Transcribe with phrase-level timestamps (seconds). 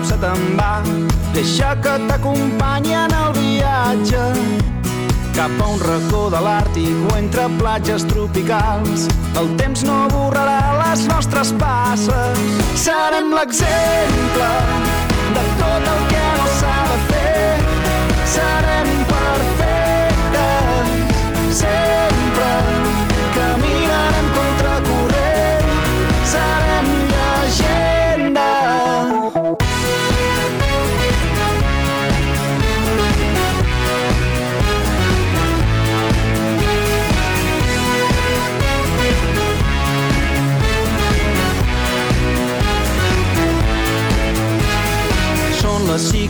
[0.00, 0.80] cap se te'n va.
[1.34, 4.22] Deixa que t'acompanyi en el viatge
[5.36, 9.08] cap a un racó de l'Àrtic o entre platges tropicals.
[9.40, 12.40] El temps no borrarà les nostres passes.
[12.86, 14.50] Serem l'exemple
[15.36, 16.09] de tot el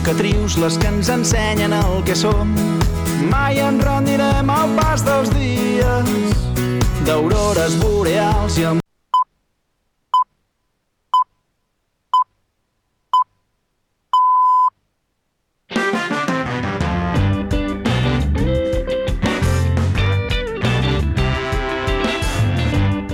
[0.01, 2.55] cicatrius les que ens ensenyen el que som
[3.29, 6.09] Mai ens rendirem al pas dels dies
[7.05, 8.79] d'aurores boreals i amb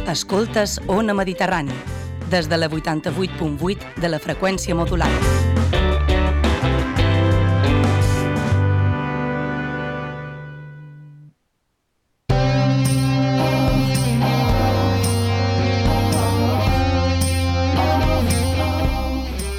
[0.07, 1.75] Escoltes Ona Mediterrani,
[2.31, 5.46] des de la 88.8 de la freqüència modulada.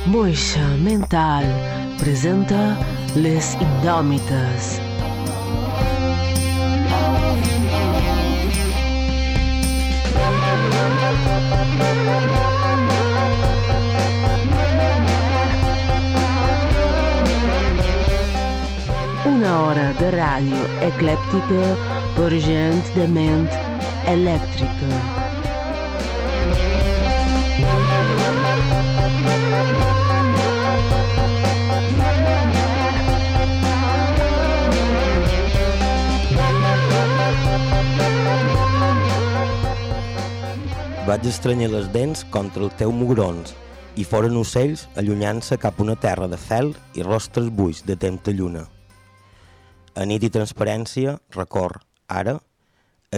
[0.08, 1.44] Moixa Mental
[1.98, 2.78] presenta
[3.14, 4.80] Les Indòmites.
[19.26, 21.76] Una hora de ràdio eclèptica
[22.16, 23.48] per gent de ment
[24.16, 25.17] elèctrica.
[41.08, 43.54] Vaig estranyar les dents contra els teus mugrons
[43.96, 48.34] i foren ocells allunyant-se cap una terra de fel i rostres buits de temps de
[48.36, 48.66] lluna.
[49.96, 51.78] A nit i transparència recor,
[52.12, 52.36] ara,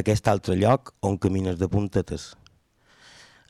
[0.02, 2.30] aquest altre lloc on camines de puntetes.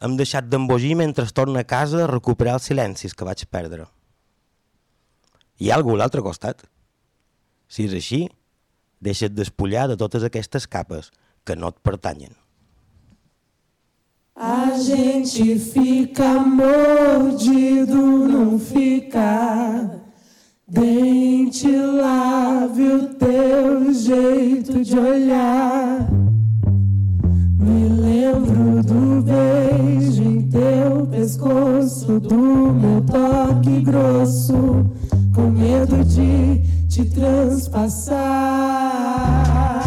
[0.01, 3.91] Hem deixat d'embogir mentre torna a casa a recuperar els silencis que vaig perdre.
[5.61, 6.65] Hi ha algú a l'altre costat?
[7.69, 8.27] Si és així,
[9.05, 11.12] deixa't despullar de totes aquestes capes
[11.45, 12.40] que no et pertanyen.
[14.43, 20.01] A gente fica mordido, não fica.
[20.67, 26.09] Dente, lave o teu jeito de olhar.
[27.59, 34.87] Me lembro do beijo em teu pescoço, do meu toque grosso,
[35.34, 39.79] com medo de te transpassar.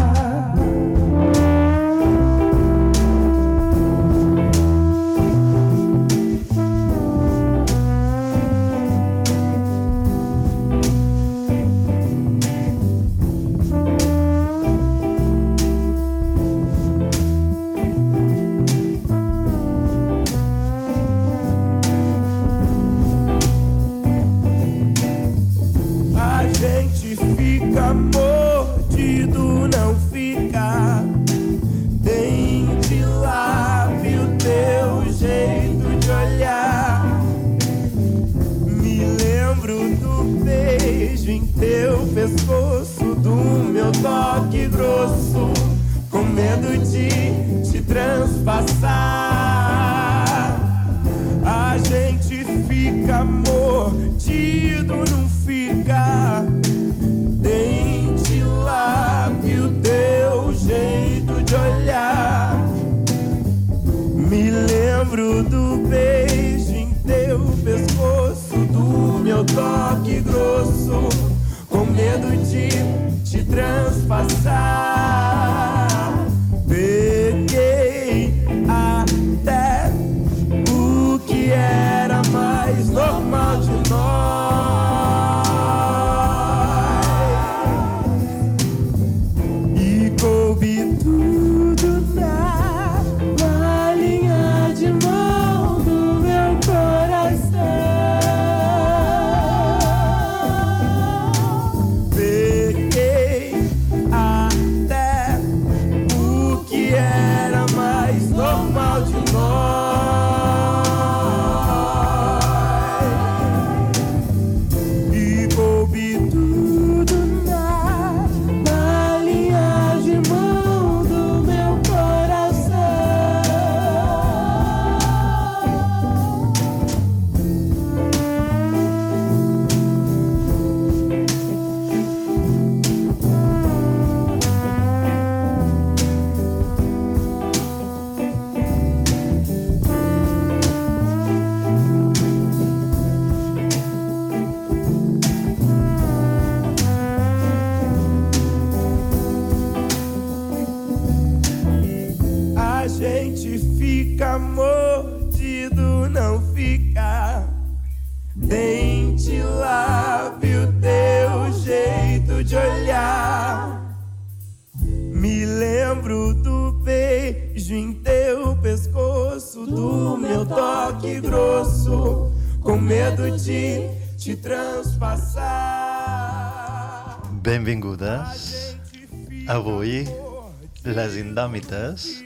[181.34, 182.22] Indòmites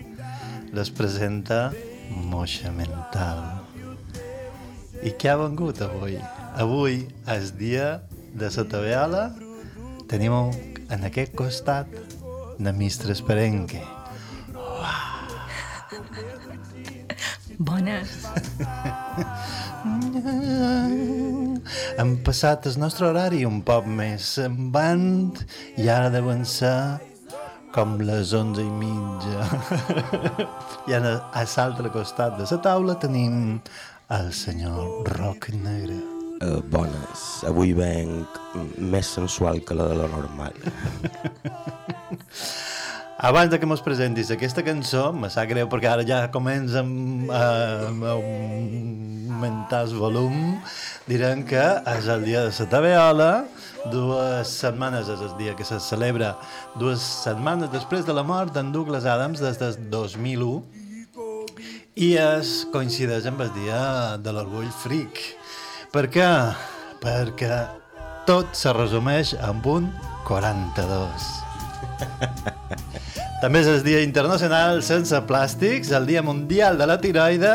[0.77, 1.71] les presenta
[2.29, 3.39] Moixa Mental.
[5.01, 6.19] I què ha vengut avui?
[6.61, 6.99] Avui
[7.33, 8.03] és dia
[8.37, 9.23] de la tabeala.
[10.13, 10.37] Tenim
[10.93, 11.89] en aquest costat
[12.61, 13.81] de Mistre Esperenque.
[17.57, 18.29] Bones.
[21.97, 25.33] Hem passat el nostre horari un poc més avant
[25.81, 27.08] i ara deuen ser
[27.79, 29.45] com les onze i mitja.
[30.91, 33.61] I a, a l'altre costat de la taula tenim
[34.17, 35.99] el senyor Roc Negre.
[36.43, 37.23] Uh, bones.
[37.47, 38.41] Avui venc
[38.83, 40.59] més sensual que la de la normal.
[43.31, 46.85] Abans de que mos presentis aquesta cançó, me sap greu perquè ara ja comença a,
[47.39, 50.59] a augmentar el volum,
[51.07, 51.63] direm que
[51.95, 53.33] és el dia de la tabeola,
[53.93, 56.35] dues setmanes és el dia que se celebra,
[56.79, 60.87] dues setmanes després de la mort d'en Douglas Adams des del 2001,
[61.99, 63.81] i es coincideix amb el dia
[64.23, 65.19] de l'orgull fric.
[65.91, 66.29] Per què?
[67.03, 67.57] Perquè
[68.29, 69.91] tot se resumeix amb un
[70.29, 71.33] 42.
[73.43, 77.53] També és el Dia Internacional Sense Plàstics, el Dia Mundial de la Tiroide,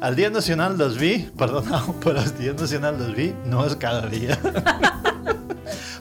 [0.00, 4.08] el Dia Nacional del Vi, perdoneu, però el Dia Nacional del Vi no és cada
[4.12, 4.40] dia.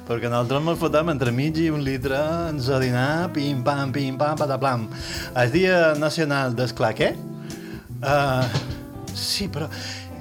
[0.06, 2.19] perquè nosaltres ens fotem entre mig i un litre
[2.50, 4.88] en a dinar, pim, pam, pim, pam, pataplam.
[5.36, 7.16] El Dia Nacional d'Esclaquer,
[8.02, 8.46] uh,
[9.16, 9.69] sí, però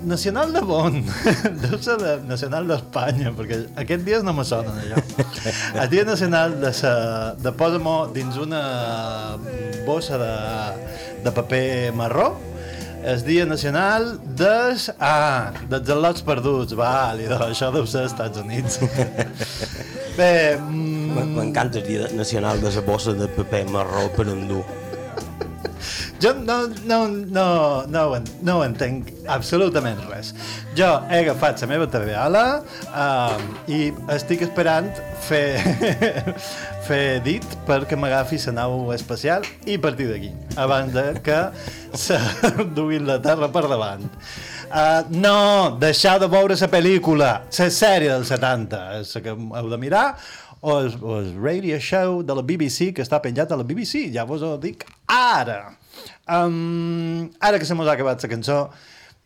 [0.04, 1.00] nacional de bon,
[1.64, 5.00] deu ser de, nacional d'Espanya, perquè aquests dies no me sonen allò.
[5.80, 6.94] El dia nacional de, sa,
[7.40, 8.62] de posa-m'ho dins una
[9.86, 10.34] bossa de,
[11.24, 11.64] de paper
[11.96, 12.34] marró,
[13.04, 14.88] el dia nacional des...
[14.98, 18.80] Ah, dels al·lots perduts, vale, això deu ser als Estats Units.
[20.18, 20.56] Bé...
[20.56, 24.64] Mm, M'encanta el dia nacional de la bossa de paper marró per endur.
[26.24, 30.30] jo no, no, no, no, ho no ho entenc absolutament res.
[30.78, 32.44] Jo he agafat la meva tabeola
[32.88, 33.80] um, i
[34.14, 34.88] estic esperant
[35.26, 35.60] fer,
[36.88, 41.40] fer dit perquè m'agafi la nau espacial i partir d'aquí, abans de que
[41.92, 42.16] se
[42.78, 44.08] duguin la Terra per davant.
[44.74, 49.68] Uh, no, deixeu de veure la pel·lícula, la sèrie dels 70, és la que heu
[49.70, 50.06] de mirar,
[50.64, 54.06] o el, o el radio show de la BBC que està penjat a la BBC,
[54.14, 55.74] ja vos ho dic ara.
[56.24, 58.58] Um, ara que se mos ha acabat la cançó,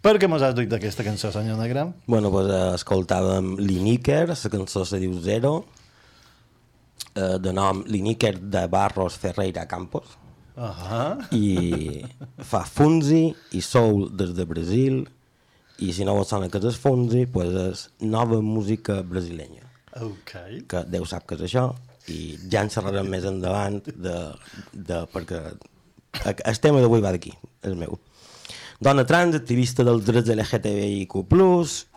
[0.02, 1.84] per què mos has duit aquesta cançó, senyor Negre?
[2.10, 5.60] Bueno, pues, escoltàvem Liniker, la cançó se diu Zero,
[7.14, 10.18] eh, de nom Liniker de Barros Ferreira Campos,
[10.58, 11.26] Uh -huh.
[11.30, 12.04] i
[12.42, 15.08] fa Funzi i Soul des de Brasil,
[15.78, 19.67] i si no vos sona que és Funzi, pues és nova música brasilenya,
[20.04, 20.34] Ok.
[20.70, 21.70] que Déu sap que és això,
[22.08, 24.18] i ja en xerrarem més endavant, de,
[24.72, 25.42] de, perquè
[26.48, 27.98] el tema d'avui va d'aquí, és meu.
[28.80, 31.24] Dona trans, activista dels drets LGTBIQ+,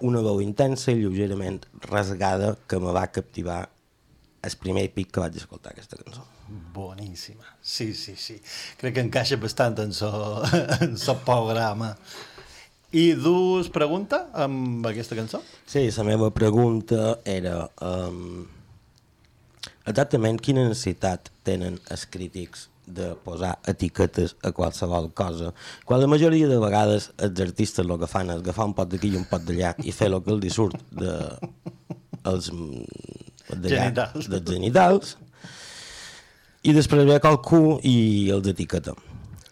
[0.09, 3.61] una veu intensa i lleugerament rasgada que me va captivar
[4.41, 6.25] el primer pic que vaig escoltar aquesta cançó.
[6.73, 7.45] Boníssima.
[7.61, 8.39] Sí, sí, sí.
[8.79, 10.09] Crec que encaixa bastant en so,
[10.81, 11.93] en so programa.
[12.91, 15.39] I dus pregunta amb aquesta cançó?
[15.65, 18.43] Sí, la meva pregunta era um,
[19.87, 25.53] exactament quina necessitat tenen els crítics de posar etiquetes a qualsevol cosa,
[25.87, 29.13] quan la majoria de vegades els artistes el que fan és agafar un pot d'aquí
[29.13, 31.13] i un pot d'allà i fer el que els surt de,
[32.27, 32.49] els,
[33.47, 34.27] d'allà, Genitals.
[34.33, 35.15] dels genitals
[36.67, 38.93] i després ve qualcú i els etiqueta.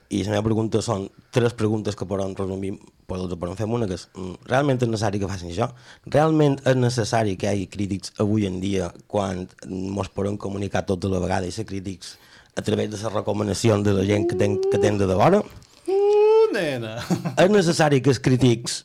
[0.10, 1.04] I la meva pregunta són
[1.36, 2.72] tres preguntes que podem resumir,
[3.06, 5.68] però els podem fer una, que és, mm, realment és necessari que facin això?
[6.08, 11.08] Realment és necessari que hi hagi crítics avui en dia quan ens podem comunicar tota
[11.08, 12.18] la vegada i ser crítics
[12.56, 15.44] a través de les recomanacions de la gent que ten, que ten de devora?
[15.86, 16.98] Uh, nena!
[17.44, 18.84] és necessari que els crítics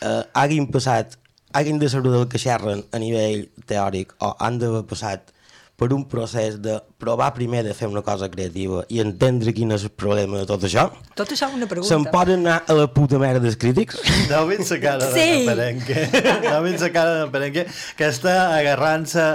[0.00, 1.18] eh, hagin passat,
[1.52, 5.34] hagin de saber del que xerren a nivell teòric o han d'haver passat
[5.78, 9.84] per un procés de provar primer de fer una cosa creativa i entendre quin és
[9.86, 10.88] el problema de tot això?
[11.14, 11.92] Tot això és una pregunta.
[11.92, 14.00] Se'n poden anar a la puta merda dels crítics?
[14.30, 15.46] No veig la cara de Sí.
[15.46, 16.02] Perenque.
[16.48, 17.64] No veig la cara de Perenque,
[17.96, 19.28] que està agarrant-se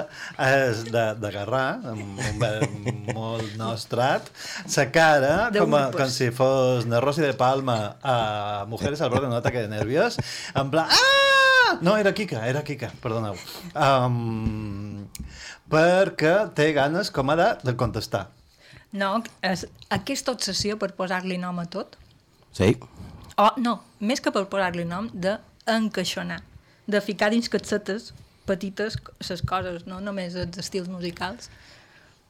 [0.91, 4.27] de- d'agarrar, amb un verb molt nostrat,
[4.67, 9.09] sa cara, De com, a, com si fos de Rosy de Palma a Mujeres al
[9.15, 10.17] borde de un ataque de nervios,
[10.53, 11.79] en plan, ah!
[11.81, 13.33] No, era Kika, era Kika, perdoneu.
[13.73, 15.07] Um,
[15.71, 18.27] perquè té ganes, com ara, de contestar.
[18.93, 21.95] No, és aquesta obsessió per posar-li nom a tot,
[22.53, 22.77] Sí.
[23.37, 26.41] o no, més que per posar-li nom, de encaixonar,
[26.87, 28.13] de ficar dins cassetes
[28.45, 28.97] petites
[29.29, 31.49] les coses, no només els estils musicals,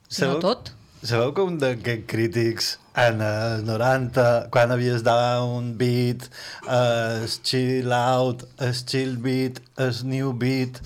[0.07, 0.71] sinó Sabeu- tot.
[1.03, 6.29] Sabeu que un d'aquests crítics en els 90, quan havies de un beat,
[6.75, 10.79] es chill out, es chill beat, es new beat,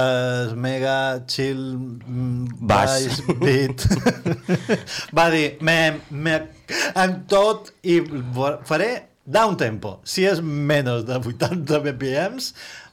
[0.00, 0.96] es mega
[1.30, 3.86] chill mm, baix beat,
[5.16, 5.78] va dir, me,
[6.10, 6.34] me,
[6.90, 8.00] en tot i
[8.66, 8.90] faré
[9.22, 10.00] down tempo.
[10.02, 12.50] Si és menys de 80 BPMs,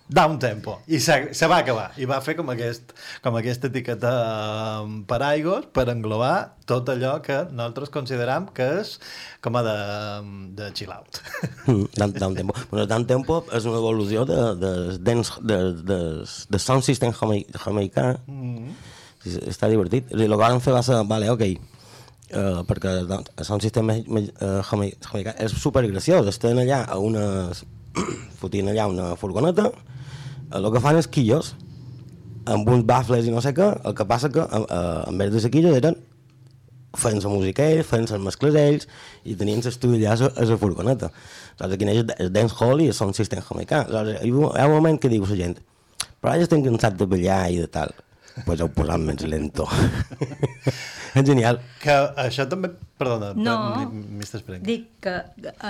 [0.09, 0.77] down tempo.
[0.87, 1.91] I se, se va acabar.
[1.99, 4.11] I va fer com, aquest, com aquesta etiqueta
[4.83, 8.93] um, per aigos per englobar tot allò que nosaltres consideram que és
[9.43, 9.75] com a de,
[10.59, 11.19] de chill out.
[11.67, 12.55] Mm, Down, down tempo.
[12.71, 14.71] Bueno, down tempo és una evolució de, de,
[15.03, 18.13] dance, de, de, de sound system jamai- jamaicà.
[18.27, 18.75] Mm.
[19.49, 20.07] Està divertit.
[20.15, 21.43] El que van fer va ser, vale, ok,
[22.31, 23.97] uh, perquè el sound system uh,
[24.69, 26.31] jamai- jamaicà és supergraciós.
[26.31, 27.65] Estan allà a unes...
[28.39, 29.71] fotint allà una furgoneta,
[30.55, 31.55] el que fan és quillos,
[32.47, 35.31] amb uns bafles i no sé què, el que passa que eh, eh, en vez
[35.33, 35.97] de ser quillos eren
[36.97, 38.87] feien la música ells, feien les mescles ells
[39.27, 41.11] i tenien l'estudi allà a, la furgoneta.
[41.59, 41.73] Saps?
[41.75, 43.83] Aquí neix el dancehall i el sound system jamaicà.
[43.85, 45.57] Aleshores, hi ha un- moment que diu la gent
[46.17, 47.91] però ara ja estem cansats de ballar i de tal.
[48.45, 49.67] Pues heu posat més lento.
[51.17, 51.59] és genial.
[51.81, 52.71] Que això també...
[52.97, 53.55] Perdona, No.
[54.47, 54.63] prenent.
[54.65, 55.13] Dic que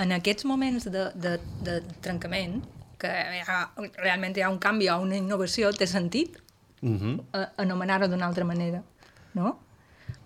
[0.00, 1.34] en aquests moments de, de,
[1.66, 2.62] de trencament,
[2.98, 3.70] que hi ha,
[4.02, 6.38] realment hi ha un canvi o una innovació, té sentit
[6.80, 7.40] Mm -hmm.
[7.40, 8.82] eh, anomenar-ho d'una altra manera,
[9.32, 9.58] no?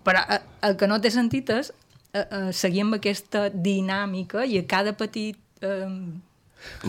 [0.03, 1.73] Però eh, el que no té sentit és
[2.13, 5.89] eh, eh, seguir amb aquesta dinàmica i a cada petit, eh,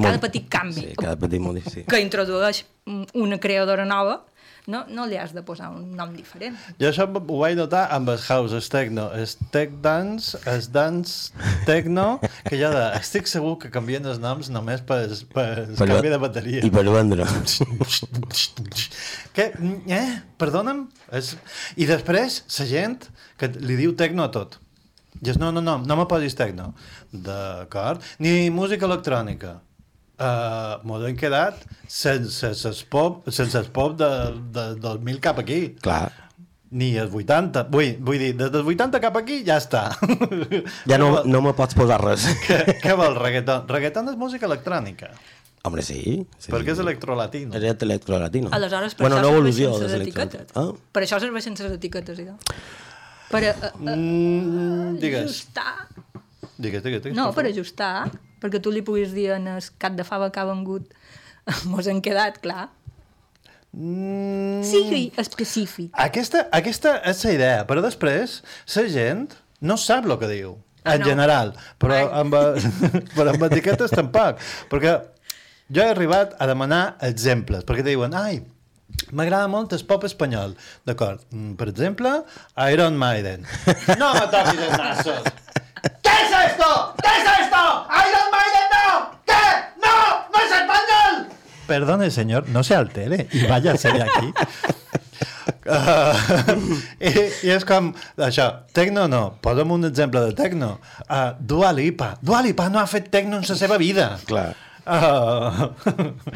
[0.03, 1.85] cada petit canvi Sí, cada petit modi, sí.
[1.85, 4.25] que introdueix mm, una creadora nova,
[4.71, 6.57] no, no li has de posar un nom diferent.
[6.81, 9.11] Jo això ho vaig notar amb els houses techno.
[9.13, 11.35] És tech dance, és dance
[11.69, 12.07] techno,
[12.49, 15.03] que ja de, estic segur que canvien els noms només per,
[15.35, 16.65] per, per canvi de bateria.
[16.65, 17.29] I per vendre.
[19.37, 19.51] Què?
[20.01, 20.07] Eh?
[20.41, 20.87] Perdona'm?
[21.13, 21.35] És...
[21.77, 24.57] I després, la gent que li diu tecno a tot.
[25.21, 26.73] Dius, no, no, no, no me posis tecno.
[27.13, 28.03] D'acord?
[28.25, 29.59] Ni música electrònica.
[30.15, 34.11] Uh, Mos hem quedat sense el pop, sense el pop de,
[34.55, 35.75] de, del 1000 cap aquí.
[35.83, 36.13] Clar.
[36.75, 37.65] Ni els 80.
[37.71, 39.89] Vull, vull dir, des dels 80 cap aquí ja està.
[40.91, 42.27] Ja no, no me pots posar res.
[42.47, 43.67] Què, què vol reggaeton?
[43.71, 45.11] Reggaeton és música electrònica.
[45.65, 46.01] Hombre, sí.
[46.39, 47.55] sí perquè és electrolatino.
[47.57, 48.51] És electrolatino.
[48.53, 50.51] Aleshores, per bueno, això una evolució les etiquetes.
[50.61, 50.67] Ah?
[50.93, 52.35] Per això serveixen les etiquetes, idò.
[53.31, 55.25] Per uh, uh, Mm, digues.
[55.25, 55.89] ajustar...
[56.59, 57.17] Digues, digues, digues.
[57.17, 57.51] No, per per favor.
[57.55, 58.11] ajustar,
[58.45, 60.93] perquè tu li puguis dir en el cat de fava que ha vengut
[61.73, 62.69] mos han quedat, clar.
[63.75, 65.91] Mm, Sigui específic.
[65.99, 68.39] Aquesta, aquesta és la idea, però després
[68.77, 69.25] la gent
[69.65, 71.07] no sap el que diu, Ah, en no?
[71.09, 72.09] general, però Ai.
[72.21, 72.35] amb,
[73.17, 74.37] però amb etiquetes tampoc,
[74.69, 74.91] perquè
[75.73, 78.43] jo he arribat a demanar exemples, perquè te diuen, ai,
[79.17, 80.53] m'agrada molt el pop espanyol,
[80.85, 82.13] d'acord, mm, per exemple,
[82.69, 83.49] Iron Maiden.
[83.97, 85.33] No me toquis els nassos!
[86.15, 86.95] ¿Qué es esto?
[87.03, 87.61] ¿Qué es esto?
[88.07, 89.11] ¡Iron Maiden no!
[89.27, 89.43] ¿Qué?
[89.83, 89.95] ¡No!
[90.31, 91.37] ¡No es español!
[91.67, 94.33] Perdone, señor, no se altere y váyase de aquí.
[95.65, 96.13] Uh,
[97.01, 97.11] i,
[97.49, 97.91] I és com
[98.21, 100.75] això, tecno no, posa'm un exemple de tecno.
[101.09, 102.15] Uh, Dua Lipa.
[102.21, 104.11] Dua Lipa no ha fet tecno en la seva vida.
[104.29, 104.53] Clar.
[104.85, 105.73] Uh,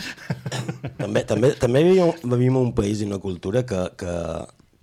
[1.02, 4.14] també, també, també vivim, vivim un país i una cultura que, que,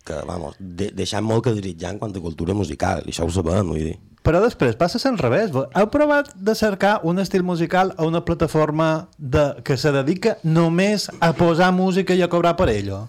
[0.06, 3.34] que vamos, de, deixant molt que desitjar en quant a cultura musical, i això ho
[3.34, 3.98] sabem, vull dir.
[4.26, 5.54] Però després passa al revés.
[5.54, 11.08] Heu provat de cercar un estil musical a una plataforma de, que se dedica només
[11.22, 13.06] a posar música i a cobrar per ello?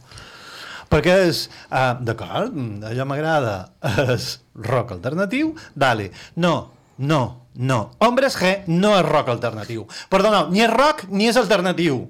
[0.93, 3.57] Perquè és, uh, d'acord, mm, allò m'agrada,
[4.15, 6.13] és rock alternatiu, dale.
[6.37, 6.55] No,
[6.99, 7.23] no,
[7.57, 7.81] no.
[7.99, 9.87] Hombres G no és rock alternatiu.
[10.13, 12.05] Perdona, ni és rock ni és alternatiu.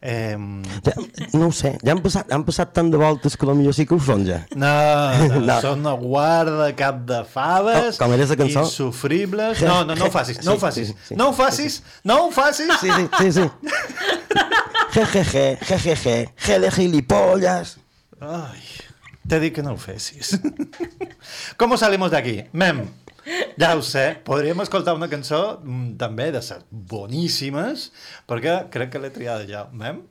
[0.00, 0.36] Eh,
[0.86, 0.92] Ja,
[1.34, 3.96] no ho sé, ja han passat, han passat tant de voltes que potser sí que
[3.96, 4.44] ho són ja.
[4.54, 4.68] no,
[5.26, 5.56] no, No.
[5.64, 8.62] són guarda cap de faves Com- com era la cançó?
[8.62, 11.16] insufribles no, no, no ho facis, no ho Sí, facis sí, sí.
[11.18, 13.50] no ho facis, no ho facis Sí, sí, sí, sí.
[14.92, 17.76] Jejeje, jejeje, je de gilipollas.
[18.20, 18.62] Ai,
[19.28, 20.38] te dic que no ho fessis.
[21.56, 22.44] ¿Cómo salimos de aquí?
[22.52, 22.86] Mem,
[23.60, 27.90] ja ho sé, podríem escoltar una cançó mm, també de ser boníssimes,
[28.28, 29.66] perquè crec que l'he triada ja.
[29.72, 30.04] Mem?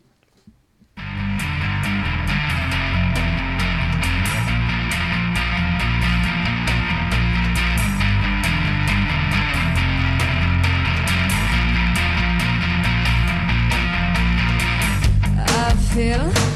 [15.97, 16.46] acabat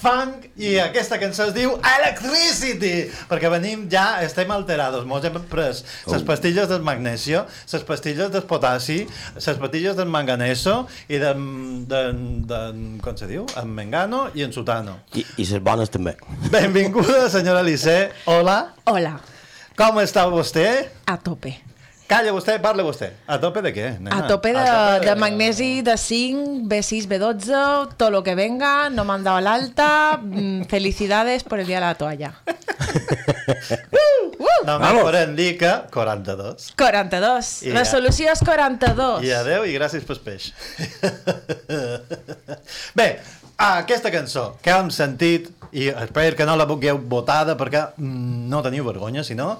[0.00, 5.82] funk i aquesta cançó es diu Electricity, perquè venim ja, estem alterados, mos hem pres
[6.06, 6.24] les Oh.
[6.26, 11.34] pastilles del magnesio, les pastilles del potassi, les pastilles del manganeso i de,
[11.90, 12.02] de,
[12.48, 12.60] de,
[13.04, 13.44] com se diu?
[13.60, 15.00] En mengano i en sutano.
[15.14, 16.16] I, i les bones també.
[16.50, 18.10] Benvinguda, senyora Lissé.
[18.26, 18.74] Hola.
[18.86, 19.18] Hola,
[19.76, 20.68] Com està vostè?
[21.10, 21.56] a tope.
[22.06, 23.08] Calla vostè, parla vostè.
[23.26, 23.86] A tope de què?
[23.98, 24.18] nena?
[24.18, 29.04] A tope de, A de magnesi, de zinc, B6, B12, todo lo que venga, no
[29.06, 30.18] me han dado el alta.
[30.22, 32.34] mm, Felicidades por el día de la toalla.
[34.64, 35.02] No me Vamos.
[35.02, 36.72] podem dir que 42.
[36.76, 37.62] 42.
[37.64, 37.90] I La ja.
[37.90, 39.22] solució és 42.
[39.26, 40.46] I adeu i gràcies pel peix.
[42.96, 43.08] Bé,
[43.60, 48.62] aquesta cançó que hem sentit, i espero que no la vulgueu votada perquè mm, no
[48.62, 49.56] teniu vergonya, si no,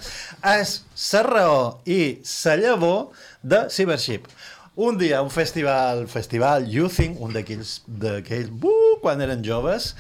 [0.55, 0.77] és
[1.11, 2.01] la raó i
[2.47, 3.09] la llavor
[3.43, 4.29] de Cybership.
[4.75, 9.93] Un dia, un festival, festival Youthing, un d'aquells, d'aquells, uh, quan eren joves,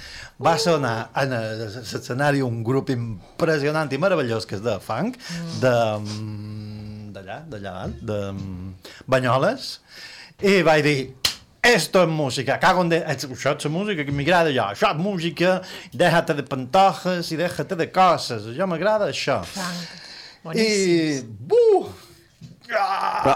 [0.43, 5.19] va sonar en l'escenari un grup impressionant i meravellós que és de funk,
[5.63, 8.73] de, mm, d'allà, d'allà, de mm,
[9.07, 9.77] Banyoles,
[10.43, 10.99] i vaig dir,
[11.65, 13.01] esto es música, cago en de...
[13.09, 15.59] Això és música que m'agrada jo, això és música,
[15.97, 19.41] déjate de pantojes i déjate de coses, jo m'agrada això.
[20.53, 21.23] I...
[21.25, 21.87] Buh!
[22.65, 22.81] Però
[23.29, 23.33] fa,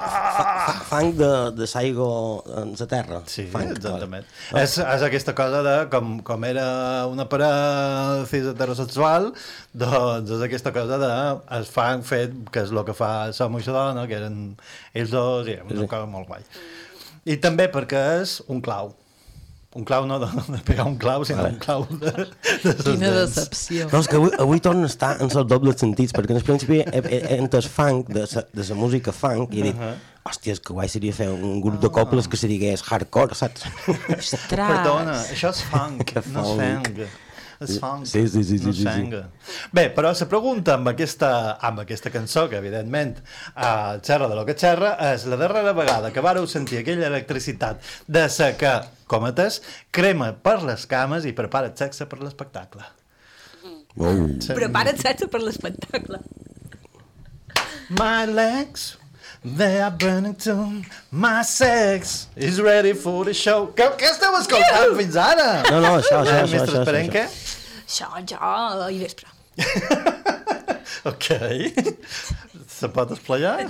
[0.64, 2.06] fa, fang de, de saigo
[2.62, 3.18] en la terra.
[3.28, 4.24] Sí, fang, exactament.
[4.50, 4.62] vale.
[4.64, 6.64] És, és aquesta cosa de com, com era
[7.12, 9.28] una parella cis heterosexual,
[9.76, 11.10] doncs és aquesta cosa de
[11.60, 14.40] es fan fet, que és el que fa la dona, que eren
[14.96, 15.90] ells dos, i és una Sí.
[15.92, 16.44] cosa molt guai.
[17.24, 18.94] I també perquè és un clau.
[19.76, 21.54] Un clau no de, de pegar un clau, sinó Vale.
[21.54, 22.12] un clau de,
[22.64, 23.34] de Quina dents.
[23.36, 23.88] decepció.
[23.92, 26.46] No, és que avui, avui torna a estar en els dobles sentits, perquè en el
[26.46, 29.76] principi he, he, he entès funk, de sa, de la música funk, i he dit,
[29.76, 30.24] uh -huh.
[30.30, 33.68] hòstia, és que guai seria fer un grup de cobles que se digués hardcore, saps?
[34.18, 34.40] Ostres.
[34.56, 37.08] Perdona, això és funk, no és funk.
[37.58, 37.68] Fang.
[37.68, 39.54] És funk, Sí, sí, sí, sí, sí, sí.
[39.72, 44.44] Bé, però la pregunta amb aquesta, amb aquesta cançó, que evidentment uh, xerra de lo
[44.46, 49.62] que xerra, és la darrera vegada que vareu sentir aquella electricitat de sa que, cometes,
[49.90, 52.84] crema per les cames i prepara sexe per l'espectacle.
[53.98, 54.14] Oh.
[54.38, 54.54] Sí.
[54.54, 56.20] Prepara't sexe per l'espectacle.
[57.90, 58.96] My legs,
[59.42, 60.82] they are burning too.
[61.10, 63.72] My sex is ready for the show.
[63.74, 65.48] Què, què esteu escoltant fins ara?
[65.70, 67.24] No, no, això, això, Eh, això, Mestre això, Esperenque?
[67.88, 68.38] Això ja
[68.84, 69.28] ahir vespre.
[71.06, 71.28] Ok.
[72.68, 73.68] Se pot esplayar?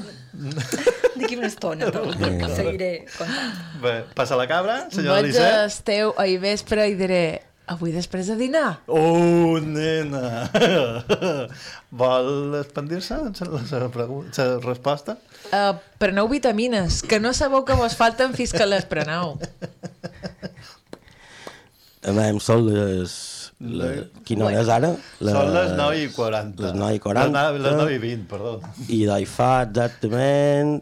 [1.19, 3.59] D'aquí una estona te'l te'l seguiré contant.
[3.83, 5.67] Bé, passa la cabra, senyora Vaig Eliset.
[5.67, 7.23] esteu ahir vespre i diré
[7.69, 8.81] avui després de dinar?
[8.89, 10.49] Oh, nena!
[12.03, 13.89] Vol expandir-se la seva
[14.65, 15.19] resposta?
[15.53, 19.37] Uh, preneu vitamines, que no sabeu que vos falten fins que les preneu.
[22.09, 23.19] A veure, són les...
[23.59, 23.89] La,
[24.23, 24.93] quina hora és ara?
[25.19, 26.63] Les, Són les 9 i 40.
[26.63, 27.25] Les 9 i 40.
[27.27, 28.53] Les 9, les 9 i 20, perdó.
[28.87, 30.77] I d'ahir fa exactament...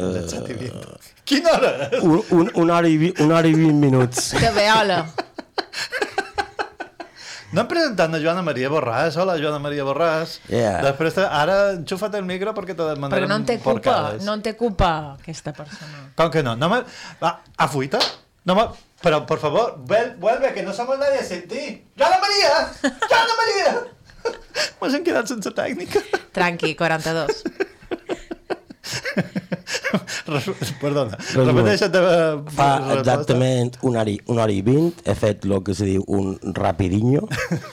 [0.00, 1.10] Les 7 i 20.
[1.28, 1.98] Quina hora és?
[2.06, 4.30] Un, un, una, hora i, vi- una hora i 20 minuts.
[4.38, 5.00] Que veola.
[7.50, 9.16] No hem presentat a Joana Maria Borràs.
[9.18, 10.36] Hola, Joana Maria Borràs.
[10.46, 10.76] Yeah.
[10.86, 14.44] Després, ara enxufa't el micro perquè te demanarem Perquè no en té culpa, no en
[14.46, 16.04] té culpa aquesta persona.
[16.14, 16.54] Com que no?
[16.54, 16.78] no me...
[17.18, 17.98] Va, afuita.
[18.46, 18.68] No me...
[19.02, 21.86] Pero, por favor, vuel- vuelve, que no somos nadie sin ti.
[21.98, 22.72] ¡Joana María!
[23.08, 23.84] ¡Joana María!
[24.80, 26.00] Mos hem quedat sense tècnica.
[26.32, 27.42] Tranqui, 42.
[30.80, 32.02] Perdona, Res- repeteixa't la
[32.54, 32.98] Fa resposta.
[33.00, 36.38] exactament una hora, i- una hora i 20 he fet el que se diu un
[36.54, 37.26] rapidinho.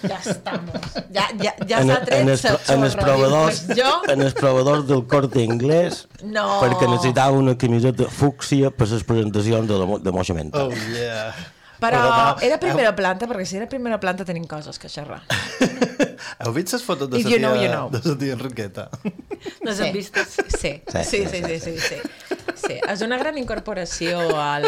[0.04, 0.82] Ja estamos.
[1.14, 3.92] Ja, ja, ja en, s'ha tret en, els, sa en els proveedors, Dius, Jo?
[4.14, 6.60] en els proveedors del corte inglès No.
[6.62, 10.66] perquè necessitava una camiseta fúcsia per les presentacions de, de Moixa Menta.
[10.66, 11.34] Oh, yeah.
[11.78, 15.22] Però Perdona, era primera planta, perquè si era primera planta tenim coses que xerrar.
[16.42, 17.90] Heu vist les fotos de la you tia, know, you know.
[17.94, 18.88] de la tia Enriqueta?
[19.68, 20.38] Les hem vistes.
[20.58, 22.00] Sí, sí, sí, sí, sí, sí, sí.
[22.56, 22.80] sí.
[22.82, 24.66] És una gran incorporació al,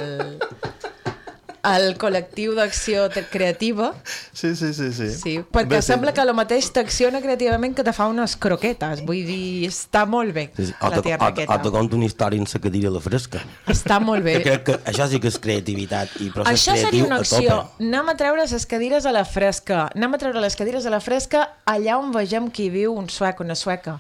[1.65, 3.93] al col·lectiu d'acció creativa,
[4.39, 4.93] Sí, sí, sí.
[4.93, 5.08] sí.
[5.12, 5.88] sí, perquè Bé, sí.
[5.91, 9.02] sembla que el mateix t'acciona creativament que te fa unes croquetes.
[9.08, 10.73] Vull dir, està molt bé, Sí, sí.
[10.80, 11.56] O, la te, tia o, te, Raqueta.
[11.56, 13.41] o te conto una història en la cadira a la fresca.
[13.67, 14.38] Està molt bé.
[14.39, 17.19] Que crec que això sí que és creativitat i procés Això seria creatiu una a
[17.25, 17.49] acció.
[17.49, 17.84] tope.
[17.89, 19.89] Anem a treure les cadires a la fresca.
[19.95, 23.39] Anem a treure les cadires a la fresca allà on vegem qui viu un suec,
[23.41, 23.99] una sueca.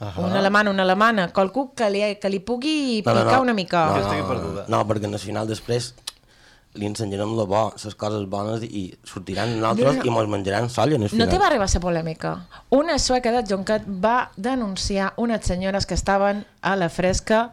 [0.00, 0.24] Uh -huh.
[0.30, 1.32] Un alemany, una alemana.
[1.32, 3.94] Qualcú que li, que li pugui picar una mica.
[3.94, 4.64] Que No, no, perduda.
[4.68, 5.94] no, perquè al final després
[6.74, 10.06] li ensenyarem la bo, les coses bones i sortiran nosaltres No, no.
[10.06, 11.28] i mos menjaran solla No final.
[11.28, 12.46] te va arribar a ser polèmica.
[12.70, 17.52] Una sueca de Joncat va denunciar unes senyores que estaven a la fresca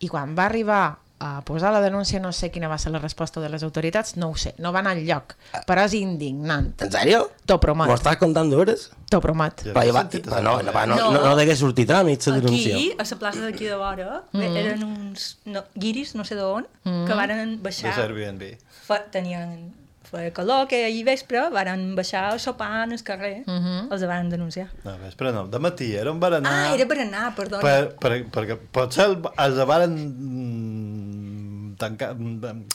[0.00, 3.40] i quan va arribar a posar la denúncia, no sé quina va ser la resposta
[3.40, 5.34] de les autoritats, no ho sé, no va anar enlloc,
[5.68, 6.72] però és indignant.
[6.80, 7.26] En sèrio?
[7.44, 8.88] T'ho M'ho promet, estàs contant d'hores?
[9.10, 9.64] t'ho promet.
[9.66, 11.10] Ja Però, va, però esa no, no, va, no, No.
[11.12, 12.74] no, no degué sortir tràmit la denúncia.
[12.76, 14.56] Aquí, a la plaça d'aquí de vora, mm -hmm.
[14.56, 17.06] eren uns no, guiris, no sé d'on, mm -hmm.
[17.06, 17.98] que varen De baixar...
[17.98, 18.56] Airbnb.
[18.86, 19.74] Fa, tenien
[20.10, 23.92] feia calor, que ahir vespre varen baixar a sopar en el carrer, mm -hmm.
[23.92, 24.68] els van denunciar.
[24.84, 26.52] No, vespre no, de matí, era un berenar...
[26.52, 27.62] Ah, era per anar, perdona.
[27.62, 32.66] Per, per, perquè potser el, els varen mm, tancar, mm,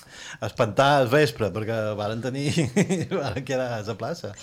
[0.41, 2.49] espantar al vespre, perquè varen tenir...
[3.21, 4.33] varen quedar a la plaça.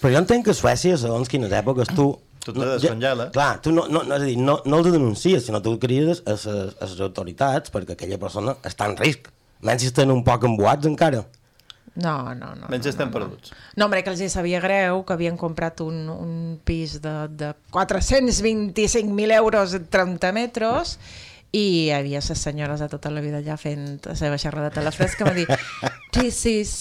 [0.00, 2.12] Però jo entenc que a Suècia, segons quines èpoques, tu...
[2.46, 3.32] Tu te descongeles.
[3.34, 6.22] Clar, tu no, no, no, és a dir, no, no els denuncies, sinó tu crides
[6.26, 9.32] a les, a les autoritats perquè aquella persona està en risc.
[9.66, 11.24] Menys si estan un poc embuats encara.
[11.96, 12.68] No, no, no.
[12.68, 13.52] Menys no, estem no, perduts.
[13.76, 17.54] No, hombre, que els hi sabia greu, que havien comprat un, un pis de, de
[17.72, 20.98] 425.000 euros en 30 metres
[21.56, 24.84] i hi havia les senyores de tota la vida allà fent la seva xerradeta a
[24.84, 25.46] la fresca, va dir
[26.12, 26.72] this is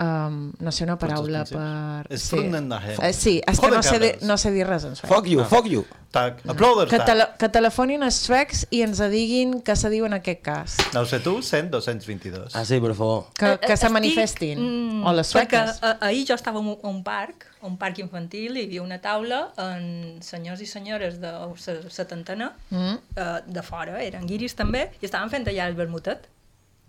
[0.00, 2.06] um, no sé una paraula per...
[2.12, 2.96] És Frundendahem.
[3.02, 5.10] Eh, sí, és que no sé, dir, no sé dir res en suec.
[5.12, 5.84] Fuck you, fuck you.
[6.14, 10.12] Tac, aplauders, Que, tele, que telefonin els suecs i ens diguin què se diu en
[10.14, 10.76] aquest cas.
[10.94, 12.54] No ho sé tu, 100, 222.
[12.54, 13.24] Ah, sí, per favor.
[13.34, 14.60] Que, Eh, que eh, se manifestin.
[14.62, 15.80] mm, o les perquè, sueques.
[15.82, 18.66] eh, ahir jo estava a un, a un parc, a un parc infantil, i hi
[18.68, 21.32] havia una taula amb senyors i senyores de
[21.90, 22.94] setantena, Mm.
[23.16, 26.28] eh, de fora, eren guiris també, i estaven fent allà el vermutet.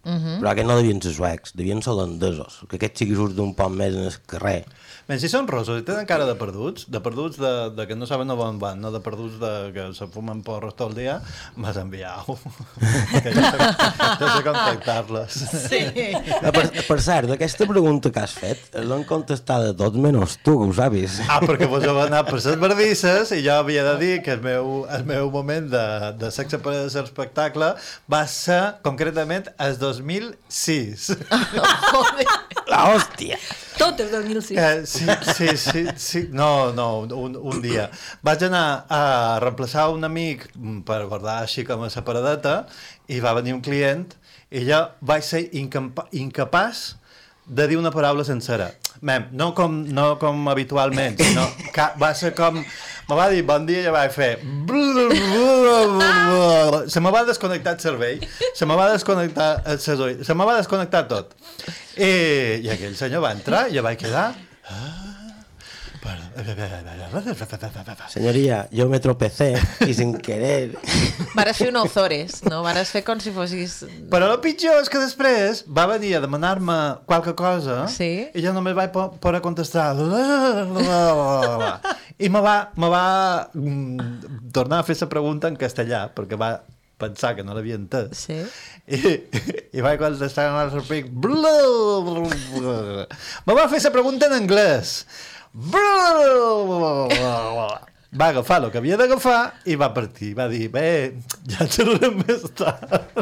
[0.05, 0.39] Mm.
[0.39, 3.55] Però aquests no devien ser suecs, devien ser holandesos, que aquests sí que surten un
[3.57, 4.61] poc més en el carrer.
[5.05, 8.07] Men si són rossos i tenen cara de perduts, de perduts de, de que no
[8.09, 11.19] saben on van, no de perduts de que se fumen porros tot el dia,
[11.61, 12.25] m'has enviat.
[13.23, 13.67] que jo sé,
[14.17, 15.37] jo sé contactar-les.
[15.65, 15.81] Sí.
[16.39, 20.57] Ah, per, per cert, aquesta pregunta que has fet, l'han contestat a tots menys tu,
[20.61, 21.19] que ho saps.
[21.29, 24.41] Ah, perquè vos heu anat per les bardisses i jo havia de dir que el
[24.45, 25.85] meu, el meu moment de,
[26.17, 27.75] de sexe per l'espectacle
[28.09, 31.11] va ser concretament el 2006.
[31.91, 32.25] Joder.
[32.71, 33.37] La hòstia!
[33.77, 34.57] Tot el 2006.
[34.57, 35.05] Eh, sí,
[35.35, 37.89] sí, sí, sí, no, no, un, un dia.
[38.25, 39.01] Vaig anar a
[39.43, 42.55] reemplaçar un amic mm, per guardar així com a la paradeta
[43.11, 44.07] i va venir un client
[44.49, 46.95] i jo vaig ser incapa incapaç
[47.45, 48.71] de dir una paraula sencera.
[49.01, 52.61] Mem, no com, no com habitualment, sinó que va ser com...
[53.05, 54.31] Me va dir bon dia i vaig fer...
[56.89, 58.23] Se me va desconnectar el cervell,
[58.57, 61.35] se me va desconnectar el ses se me va desconnectar tot.
[61.97, 62.09] I,
[62.65, 64.31] i aquell senyor va entrar i jo vaig quedar...
[68.09, 69.55] Señoría, yo me tropecé
[69.87, 70.77] y sin querer...
[71.33, 72.61] Vares fer un Ozores, no?
[72.63, 73.81] Vares fer com si fossis...
[74.11, 76.77] Però el pitjor és que després va venir a demanar-me
[77.09, 78.27] qualque cosa Sí?
[78.33, 79.95] i jo només vaig po poder contestar
[82.19, 83.05] i me va, me va
[83.53, 86.55] mm, tornar a fer la pregunta en castellà perquè va
[87.01, 88.39] pensar que no l'havia entès Sí?
[88.87, 88.99] i,
[89.75, 91.09] i vaig contestar en el pic
[93.45, 95.01] me va fer la pregunta en anglès
[98.15, 101.15] va agafar el que havia d'agafar i va partir, va dir bé,
[101.51, 103.21] ja xerrarem més tard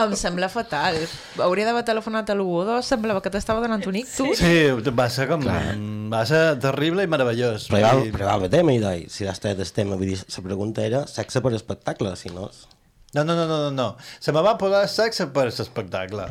[0.00, 0.96] Em sembla fatal.
[1.44, 4.38] Hauria d'haver telefonat a l'112, semblava que t'estava donant un ictus.
[4.38, 4.52] Sí,
[4.96, 5.42] va ser com...
[6.12, 7.66] Va ser terrible i meravellós.
[7.72, 10.12] Però igual, I- però igual el tema, i doi, si has tret el tema, vull
[10.12, 12.48] dir, la pregunta era sexe per espectacle, si no...
[12.52, 12.66] és-
[13.12, 13.96] No, no, no, no, no, no.
[14.22, 16.28] Se me va posar sexe per l'espectacle.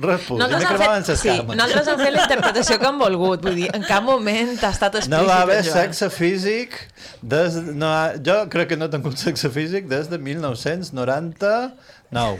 [0.00, 1.56] Res, i me cremaven fet, les sí, cames.
[1.60, 3.42] nosaltres hem fet la interpretació que hem volgut.
[3.44, 5.12] Vull dir, en cap moment ha estat explícit.
[5.12, 6.78] No va haver sexe físic
[7.20, 7.58] des...
[7.76, 12.38] No, ha- jo crec que no he tingut sexe físic des de 1999.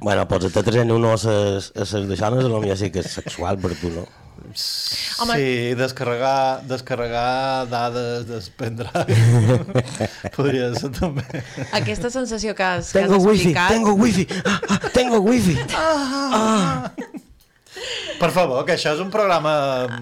[0.00, 3.56] Bueno, pues te traient uno a ses, a ses deixones, potser sí que és sexual
[3.58, 4.04] per tu, no?
[5.20, 5.34] Home.
[5.36, 9.04] Sí, descarregar, descarregar dades del pendrive.
[10.36, 11.24] Podria ser també.
[11.72, 13.70] Aquesta sensació que has, que has Tengo wifi, explicat...
[13.74, 15.56] tengo wifi, ah, ah, tengo wifi.
[18.18, 19.52] Per favor, que això és un programa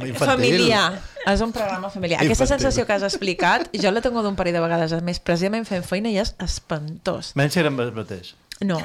[0.06, 0.30] infantil.
[0.30, 0.86] Familiar.
[1.26, 2.20] És un programa familiar.
[2.22, 2.54] Aquesta Infantil.
[2.54, 5.84] sensació que has explicat, jo la tengo d'un parell de vegades a més, precisament fent
[5.84, 7.34] feina i és espantós.
[7.36, 8.32] Menys érem el mateix.
[8.60, 8.78] No.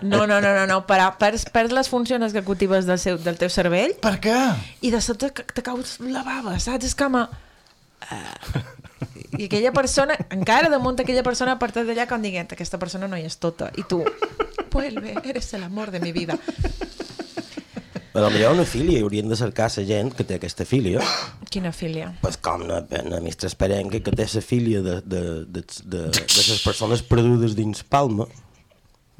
[0.00, 0.80] No, no, no, no, no.
[0.88, 4.36] Per, perds, perds les funcions executives del, seu, del teu cervell Per què?
[4.80, 6.88] i de sobte te caus la bava, saps?
[6.88, 7.26] És com a...
[8.10, 8.62] Uh,
[9.36, 13.20] I aquella persona, encara damunt aquella persona, a partir d'allà, quan diguent, aquesta persona no
[13.20, 13.68] hi és tota.
[13.76, 14.00] I tu,
[14.72, 16.38] vuelve, eres el amor de mi vida.
[18.10, 21.04] Però hi ha una filia i haurien de cercar la gent que té aquesta filia.
[21.50, 22.10] Quina filia.
[22.24, 26.30] Pues com na, na Mistra Esperenca, que té la filia de, de, de, de, de
[26.34, 28.26] les persones perdudes dins Palma,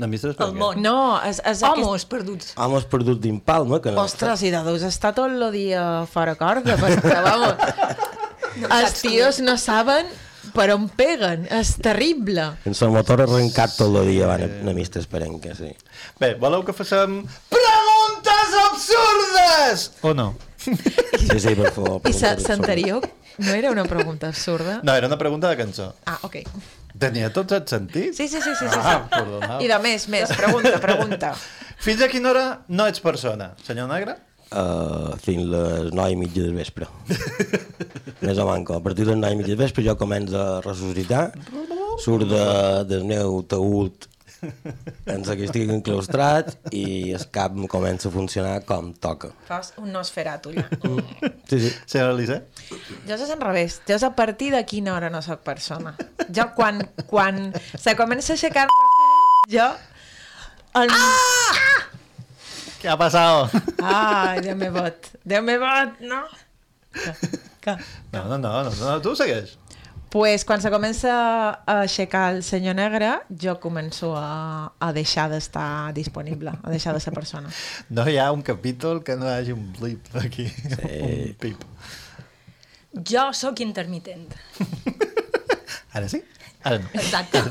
[0.00, 0.60] No m'hi saps per El què?
[0.62, 0.80] món.
[0.80, 0.94] No,
[1.28, 1.60] és, és
[2.08, 2.54] perduts.
[2.56, 4.00] homes perduts dins Palma, que no...
[4.06, 7.54] Ostres, i de deus estar tot el dia fora corda, perquè, vamos,
[8.80, 10.08] els tios no saben
[10.56, 12.46] per on peguen, és terrible.
[12.66, 15.68] En el motor arrencat tot el dia van a, Mistres Perenque, sí.
[16.18, 17.20] Bé, voleu que facem
[17.52, 19.90] preguntes absurdes?
[20.02, 20.32] O no?
[20.60, 22.00] Sí, sí, per favor.
[22.08, 23.06] I sa- pregunta-li l'anterior
[23.40, 24.80] no era una pregunta absurda?
[24.82, 25.94] No, era una pregunta de cançó.
[26.06, 26.36] Ah, ok.
[27.00, 28.16] Tenia tots els sentits?
[28.18, 28.66] Sí, sí, sí, sí.
[28.68, 29.14] sí, Ah, sí.
[29.14, 29.60] perdoneu.
[29.64, 31.32] I de més, més, pregunta, pregunta.
[31.84, 34.18] Fins a quina hora no ets persona, senyor Negre?
[34.50, 36.88] Uh, fins les 9 i mitja del vespre.
[38.26, 38.74] Més o manco.
[38.74, 41.28] A partir de les 9 i mitja del vespre jo començo a ressuscitar,
[42.02, 42.42] surt de,
[42.90, 44.08] del meu taüt
[44.42, 49.32] en la que estic enclaustrat i el cap comença a funcionar com toca.
[49.48, 50.66] Fas un nosferatu, allà.
[51.50, 51.70] Sí, sí.
[51.86, 52.40] Senyora Elisa?
[53.08, 53.80] Jo és al revés.
[53.88, 55.96] Jo és a partir de quina hora no sóc persona.
[56.30, 58.66] Jo quan, quan se comença a aixecar
[59.50, 59.70] jo...
[60.78, 60.92] En...
[60.94, 61.88] Ah!
[62.80, 63.56] Què ha passat?
[63.82, 65.10] Ai, Déu me bot.
[65.26, 66.22] Déu me bot, no?
[66.94, 67.12] Que,
[67.60, 67.74] que.
[68.14, 69.56] No, no, no, no, no tu segueix.
[70.10, 71.12] Pues quan se comença
[71.62, 77.02] a aixecar el senyor negre, jo començo a, a deixar d'estar disponible, a deixar de
[77.04, 77.52] ser persona.
[77.94, 80.48] No hi ha un capítol que no hi hagi un blip aquí.
[80.50, 80.90] Sí.
[81.06, 81.62] Un pip.
[83.06, 84.34] Jo sóc intermitent.
[85.94, 86.24] Ara sí?
[86.66, 86.90] Ara no.
[86.92, 87.44] Exacte.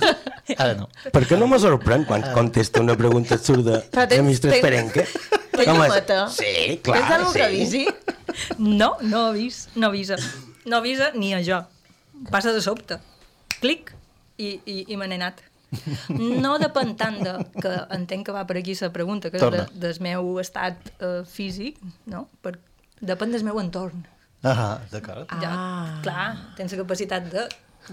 [0.58, 0.90] Ara no.
[1.16, 5.08] Per què no me sorprèn quan contesta una pregunta absurda Però de Perenque?
[5.08, 5.88] Tens Com és?
[5.88, 6.22] llumeta?
[6.36, 7.40] Sí, clar, Tens alguna sí.
[7.40, 7.84] que avisi?
[8.60, 10.20] No, no avisa, no avisa.
[10.66, 11.64] No avisa ni a jo.
[12.32, 13.00] Passa de sobte.
[13.62, 13.94] Clic
[14.38, 15.42] i, i, i me n'he anat.
[16.18, 19.50] No depèn tant de, que entenc que va per aquí la pregunta, que és de,
[19.50, 19.68] Torna.
[19.84, 21.78] del meu estat uh, físic,
[22.10, 22.26] no?
[22.42, 22.56] Per,
[23.02, 24.02] depèn del meu entorn.
[24.44, 25.28] Ah, d'acord.
[25.44, 26.00] Ja, Ah.
[26.02, 26.28] clar,
[26.58, 27.44] tens la capacitat de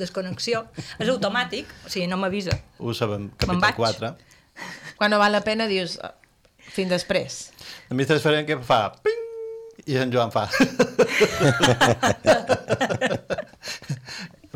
[0.01, 0.65] desconnexió.
[0.99, 2.55] És automàtic, o sigui, no m'avisa.
[2.79, 3.75] Ho sabem, capítol vaig.
[3.77, 4.15] 4.
[4.97, 6.15] Quan no val la pena dius "Ah,
[6.73, 7.51] fins després.
[7.91, 9.21] El mestre Ferenc que fa ping
[9.87, 10.49] i en Joan fa...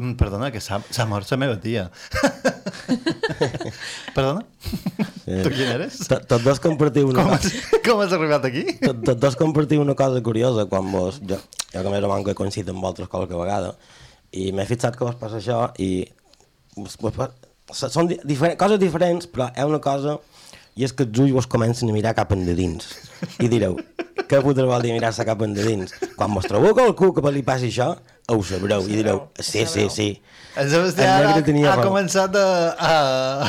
[0.00, 1.90] Mm, Perdona, que s'ha mort la meva tia.
[4.16, 4.46] Perdona?
[5.26, 5.98] Tu quin eres?
[6.08, 7.50] Tot, tots dos compartiu una Com cosa...
[7.50, 8.64] has, com has arribat aquí?
[8.80, 11.20] Tot, tots dos compartiu una cosa curiosa quan vos...
[11.20, 11.36] Jo,
[11.74, 13.74] jo que més o manco he coincidit amb vosaltres qualque vegada
[14.32, 16.06] i m'he fixat que vos passa això i...
[16.78, 17.36] Vos, vos,
[17.76, 20.16] són di diferent, coses diferents, però ha una cosa
[20.80, 22.88] i és que els ulls vos comencen a mirar cap endins
[23.44, 23.76] i direu,
[24.30, 25.92] què puta vol dir mirar-se cap endins?
[26.16, 27.90] Quan vos trobeu qualcú que li passi això,
[28.30, 30.08] ho sabreu i direu, sí, sí, sí.
[30.58, 31.88] El Sebastià El tenia ha raó.
[31.90, 32.94] començat a, a,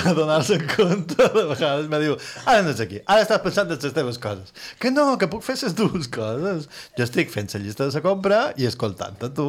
[0.09, 1.87] a donar-se compte de vegades.
[1.89, 4.51] Me diu, ara no ets aquí, ara estàs pensant en les teves coses.
[4.81, 6.67] Que no, que puc fer les dues coses.
[6.97, 9.47] Jo estic fent la llista de la compra i escoltant-te tu.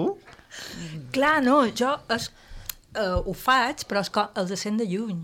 [1.12, 2.30] Clar, no, jo es,
[2.98, 5.20] uh, ho faig, però es, els sent de lluny.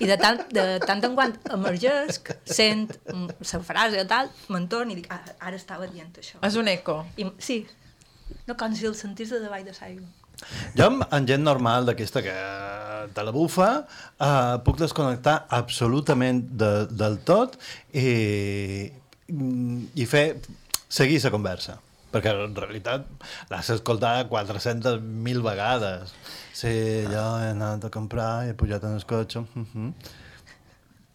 [0.00, 4.94] I de tant, de tant en quant emergesc, sent mm, la frase o tal, m'entorn
[4.94, 6.40] i dic, ah, ara estava dient això.
[6.46, 7.02] És un eco.
[7.20, 7.62] I, sí,
[8.46, 10.08] no, com si el sentís de davall de l'aigua.
[10.72, 12.36] Jo, amb, amb gent normal d'aquesta que
[13.12, 13.68] te la bufa,
[14.16, 17.58] eh, puc desconnectar absolutament de, del tot
[17.92, 18.88] i,
[19.28, 20.24] i fer,
[20.88, 21.76] seguir la conversa.
[22.10, 23.06] Perquè en realitat
[23.50, 26.14] l'has escoltat 400.000 vegades.
[26.52, 26.72] Sí,
[27.06, 29.38] jo he anat a comprar i he pujat en el cotxe.
[29.38, 29.92] Uh -huh.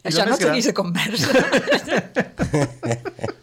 [0.06, 1.32] Això no seguís a conversa.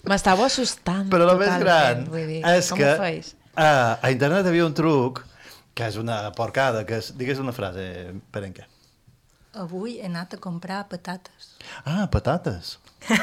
[0.10, 3.22] M'estava assustant Però el més gran dir, és com que
[3.56, 5.26] a, a internet hi havia un truc
[5.74, 8.66] que és una porcada, que és, digues una frase, Perenque.
[9.54, 11.56] Avui he anat a comprar patates.
[11.86, 12.78] Ah, patates.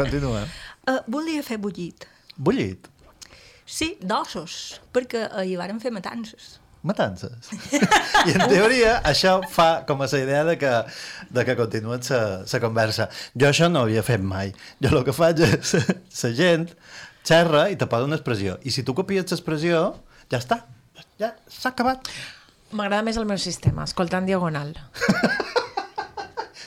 [0.00, 0.44] Continua.
[0.88, 2.06] Uh, volia fer bullit.
[2.36, 2.88] Bullit.
[3.70, 6.56] Sí, d'ossos, perquè ahir varen fer matances.
[6.82, 7.50] Matances.
[8.28, 10.72] I en teoria això fa com a la idea de que,
[11.28, 13.10] de que continuï la conversa.
[13.36, 14.54] Jo això no ho havia fet mai.
[14.80, 16.66] Jo el que faig és la gent
[17.22, 18.58] xerra i te posa una expressió.
[18.64, 19.84] I si tu copies l'expressió,
[20.32, 20.62] ja està.
[21.20, 22.08] Ja s'ha acabat.
[22.72, 24.74] M'agrada més el meu sistema, escoltar en diagonal.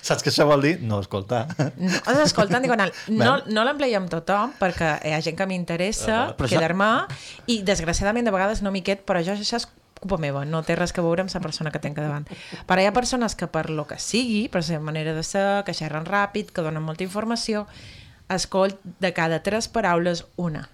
[0.03, 0.73] Saps què això vol dir?
[0.83, 1.45] No escoltar.
[1.79, 2.91] No, has escoltar en diagonal.
[3.07, 6.89] No, no l'empleia amb tothom, perquè hi ha gent que m'interessa però això- quedar-me,
[7.47, 9.67] i desgraciadament de vegades no m'hi qued, però això, això és
[10.03, 12.25] culpa meva, no té res que veure amb la persona que tenc davant.
[12.67, 15.63] Però hi ha persones que per lo que sigui, per la seva manera de ser,
[15.63, 17.63] que xerren ràpid, que donen molta informació,
[18.27, 20.67] escolt de cada tres paraules una.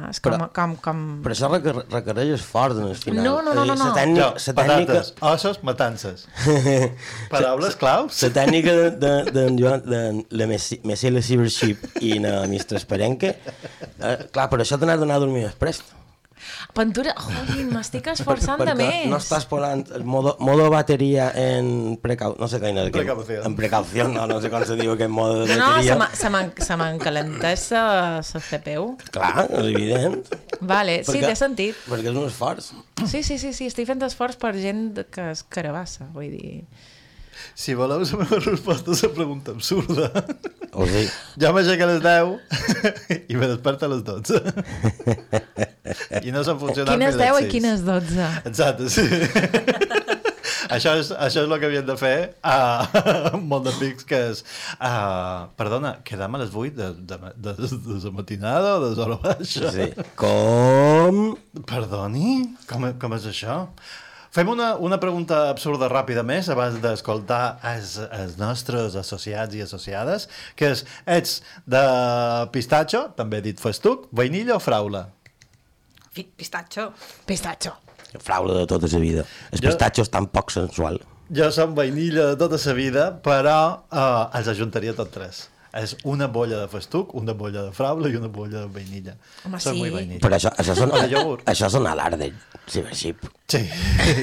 [0.00, 1.00] Ah, és com, Però- com, com...
[1.24, 3.24] Però això requer requereix esforç en el final.
[3.26, 3.88] No, no, no, no, no.
[3.90, 6.24] La tècnica, la tècnica, patates, ossos, matances.
[7.34, 8.22] Paraules claus?
[8.24, 10.02] la tècnica de, de, de, de, de
[10.40, 12.80] la Messi Messi la Cybership i la Mr.
[12.80, 13.34] Esperenque,
[14.00, 15.82] eh, clar, per això t'anà d'anar a dormir després.
[16.74, 17.12] Pintura...
[17.18, 19.06] Joder, m'estic esforçant de més.
[19.10, 22.36] no estàs posant el modo, modo bateria en precau...
[22.38, 22.90] No sé què és.
[22.94, 23.42] Precaució.
[23.48, 25.92] En precaució, no, no sé com se diu aquest modo de No, bateria.
[25.92, 28.96] se m'ha- se m'en- se m'encalenteix la CPU.
[29.10, 30.20] Clar, és evident.
[30.60, 31.76] Vale, sí, Perquè- té sentit.
[31.88, 32.70] Perquè és un esforç.
[33.06, 36.64] Sí, sí, sí, sí, estic fent esforç per gent que es carabassa, vull dir...
[37.54, 40.10] Si voleu la meva resposta a la pregunta absurda,
[40.72, 41.08] O sigui,
[41.42, 44.38] jo m'aixeco a les 10 i me desperto a les 12.
[46.22, 48.28] I no s'han funcionat Quines ni les 10 i quines 12?
[48.46, 49.02] Exacte, sí.
[50.74, 52.14] això, és, això és el que havien de fer
[52.46, 54.44] a uh, molt de pics, que és...
[54.78, 58.92] Uh, perdona, quedam a les 8 de, de, de, de, de la matinada o de
[58.94, 59.72] l'hora baixa?
[59.74, 59.90] sí.
[60.20, 61.34] Com...
[61.66, 62.44] Perdoni?
[62.70, 63.64] Com, com és això?
[64.30, 70.28] Fem una, una pregunta absurda ràpida més abans d'escoltar els, els nostres associats i associades,
[70.54, 71.80] que és, ets de
[72.54, 75.08] pistatxo, també dit festuc, vainilla o fraula?
[76.14, 76.90] Pistatxo.
[77.26, 77.74] Pistatxo.
[78.22, 79.24] Fraula de tota la vida.
[79.50, 81.00] El Jo- pistatxo és tan poc sensual.
[81.30, 83.58] Jo som vainilla de tota la vida, però
[83.90, 85.42] uh, els ajuntaria tots tres.
[85.76, 89.14] És una bolla de festuc, una bolla de fraula i una bolla de vainilla.
[89.46, 89.78] Home, Soc sí.
[89.78, 90.20] muy vainilla.
[90.24, 91.20] Però això, això són, de
[91.52, 92.34] això són alardes.
[92.66, 93.14] Sí, així.
[93.50, 93.62] Sí,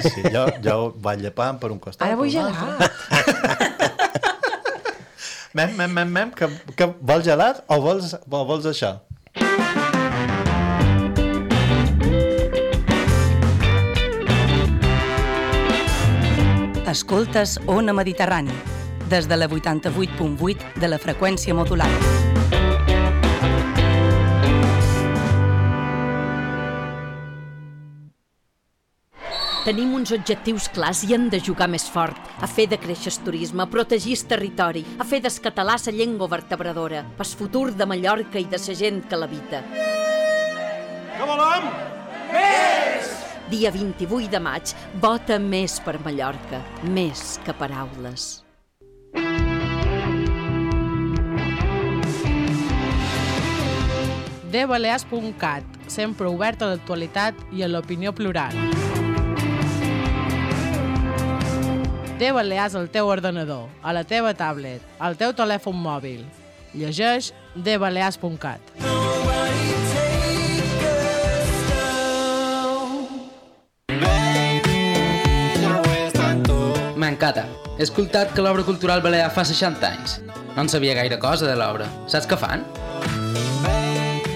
[0.04, 2.08] sí jo, jo vaig llepant per un costat.
[2.08, 2.54] Ara vull gelar.
[5.58, 6.46] Mem, mem, mem, mem, que,
[6.78, 8.92] que vols gelat o vols, o vols això?
[16.92, 18.54] Escoltes Ona Mediterrani,
[19.08, 22.18] des de la 88.8 de la freqüència modulada.
[29.68, 33.18] Tenim uns objectius clars i hem de jugar més fort, a fer de créixer el
[33.26, 37.86] turisme, a protegir el territori, a fer del català la llengua vertebradora, pel futur de
[37.86, 39.62] Mallorca i de la gent que l'habita.
[41.18, 41.68] Que volem?
[43.52, 48.47] Dia 28 de maig, vota més per Mallorca, més que paraules.
[54.52, 58.56] dbalears.cat, sempre obert a l'actualitat i a l'opinió plural.
[62.18, 66.24] De Balears al teu ordenador, a la teva tablet, al teu telèfon mòbil.
[66.74, 68.74] Llegeix dbalears.cat.
[76.98, 77.46] M'encanta.
[77.78, 80.18] He escoltat que l'obra cultural balear fa 60 anys.
[80.56, 81.86] No en sabia gaire cosa de l'obra.
[82.10, 82.66] Saps què fan?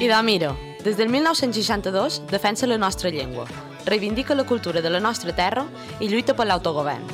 [0.01, 3.45] I da Miro, des del 1962 defensa la nostra llengua,
[3.85, 5.67] reivindica la cultura de la nostra terra
[5.99, 7.05] i lluita per l'autogovern.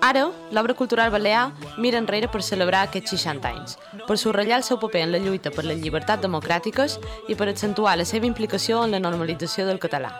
[0.00, 3.74] Ara, l'obra cultural balear mira enrere per celebrar aquests 60 anys,
[4.06, 7.96] per subratllar el seu paper en la lluita per les llibertats democràtiques i per accentuar
[7.98, 10.14] la seva implicació en la normalització del català.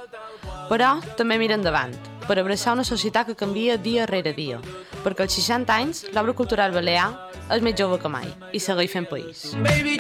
[0.67, 1.95] Però també mira endavant,
[2.27, 4.59] per abraçar una societat que canvia dia rere dia,
[5.07, 7.13] perquè als 60 anys l'obra cultural balear
[7.55, 9.53] és més jove que mai i segueix fent país.
[9.63, 9.95] Baby,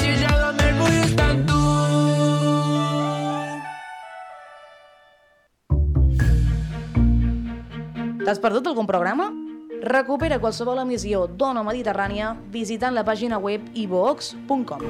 [8.24, 9.26] T'has perdut algun programa?
[9.84, 14.80] Recupera qualsevol emissió d'Ona Mediterrània visitant la pàgina web ivox.com.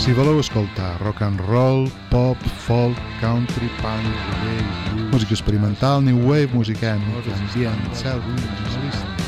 [0.00, 4.08] Si voleu escoltar rock and roll, pop, folk, country, punk,
[4.40, 8.24] reggae, música experimental, new wave, música ètnica, ambient, cel,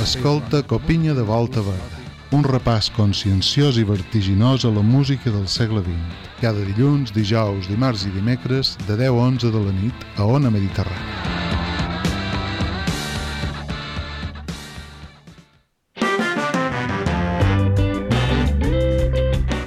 [0.01, 5.85] escolta Copinya de Volta Verda, un repàs conscienciós i vertiginós a la música del segle
[5.85, 6.32] XX.
[6.43, 10.51] Cada dilluns, dijous, dimarts i dimecres, de 10 a 11 de la nit, a Ona
[10.51, 11.21] Mediterrània.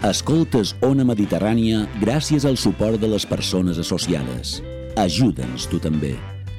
[0.03, 4.59] Escoltes Ona Mediterrània gràcies al suport de les persones associades.
[4.99, 6.17] Ajuda'ns tu també.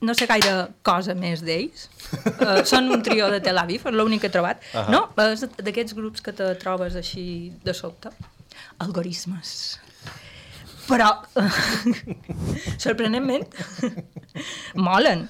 [0.00, 1.88] No sé gaire cosa més d'ells.
[2.40, 4.62] Uh, són un trio de Tel Aviv, és l'únic que he trobat.
[4.72, 4.80] Uh.
[4.80, 4.90] -huh.
[4.94, 8.10] No, és d'aquests grups que te trobes així de sobte.
[8.78, 9.78] Algorismes.
[10.88, 11.10] Però,
[12.84, 13.46] sorprenentment,
[14.88, 15.28] molen.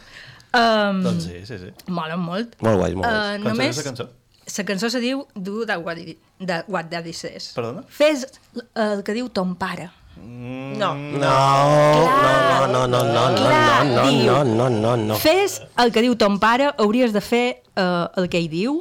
[0.51, 1.69] Um, Doncs sí, sí, sí.
[1.87, 2.57] Molen molt.
[2.65, 3.43] Molt guais, molt Uh, guais.
[3.43, 3.77] Com només...
[3.77, 4.09] la cançó?
[4.51, 5.99] La cançó se diu Do the What,
[6.43, 7.53] the what Daddy Says.
[7.55, 7.85] Perdona?
[7.87, 8.27] Fes
[8.75, 9.91] el que diu ton pare.
[10.21, 10.95] No.
[10.95, 14.25] No, no, no, no, no, no, Clar, no, no, diu.
[14.27, 15.17] no, no, no, no.
[15.21, 17.45] Fes el que diu ton pare, hauries de fer
[17.77, 18.79] eh, el que ell diu,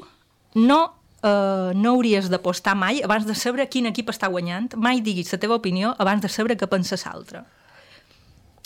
[0.55, 0.79] no,
[1.23, 5.39] eh, no hauries d'apostar mai abans de saber quin equip està guanyant, mai diguis la
[5.41, 7.43] teva opinió abans de saber què penses l'altre.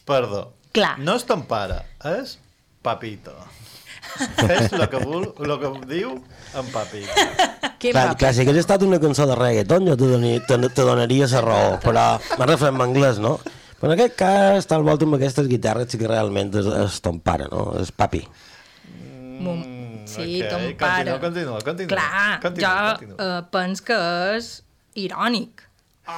[0.05, 0.51] Perdó.
[0.73, 0.95] Clar.
[0.99, 2.37] No és ton pare, és
[2.83, 3.33] papito.
[4.37, 6.13] Fes el que, vol, lo que diu
[6.59, 7.09] en papito.
[7.83, 11.27] Clar, clar, si hagués estat una cançó de reggaeton jo te, doni, te, te donaria
[11.31, 12.05] la raó, però
[12.39, 13.37] me referent en anglès, no?
[13.79, 17.17] Però en aquest cas, tal volta amb aquestes guitarres sí que realment és, és ton
[17.19, 17.73] pare, no?
[17.81, 18.21] És papi.
[19.43, 19.59] Mom,
[20.07, 21.17] sí, ok, ton pare.
[21.19, 21.91] continua, continua, continua.
[21.97, 23.27] Clar, Continua, jo continua.
[23.27, 23.97] eh, pens que
[24.37, 24.49] és
[25.03, 25.65] irònic,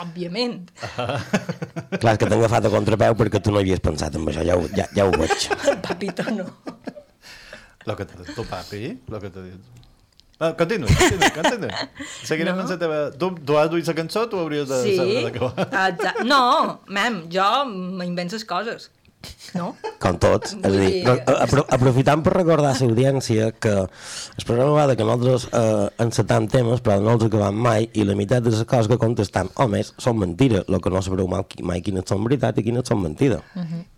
[0.01, 0.67] òbviament.
[0.85, 4.59] Clar, és que t'han agafat a contrapeu perquè tu no havies pensat en això, ja
[4.59, 5.49] ho, ja, ja ho veig.
[5.87, 6.45] Papito no.
[7.85, 8.83] Lo que t'ha dit tu, papi,
[9.13, 9.71] lo que t'ha dit.
[10.39, 11.69] Ah, continua, continua, continua.
[12.27, 12.63] Seguirem No.
[12.65, 12.97] amb la teva...
[13.15, 15.53] Tu, tu has duit la cançó, tu hauries de Sí, saber de què va.
[15.69, 16.25] exacte.
[16.27, 16.41] No,
[16.91, 18.89] mem, jo m'invento les coses.
[19.55, 19.71] No?
[20.03, 20.51] Com tots.
[20.59, 24.97] És a dir, no, apro aprofitant per recordar a l'audiència que el programa va de
[24.99, 28.61] que nosaltres eh, encetam temes però no els acabam mai i la meitat de les
[28.69, 32.21] coses que contestam o més són mentires, el que no sabreu mai, mai quines són
[32.27, 33.39] veritat i quines són mentida.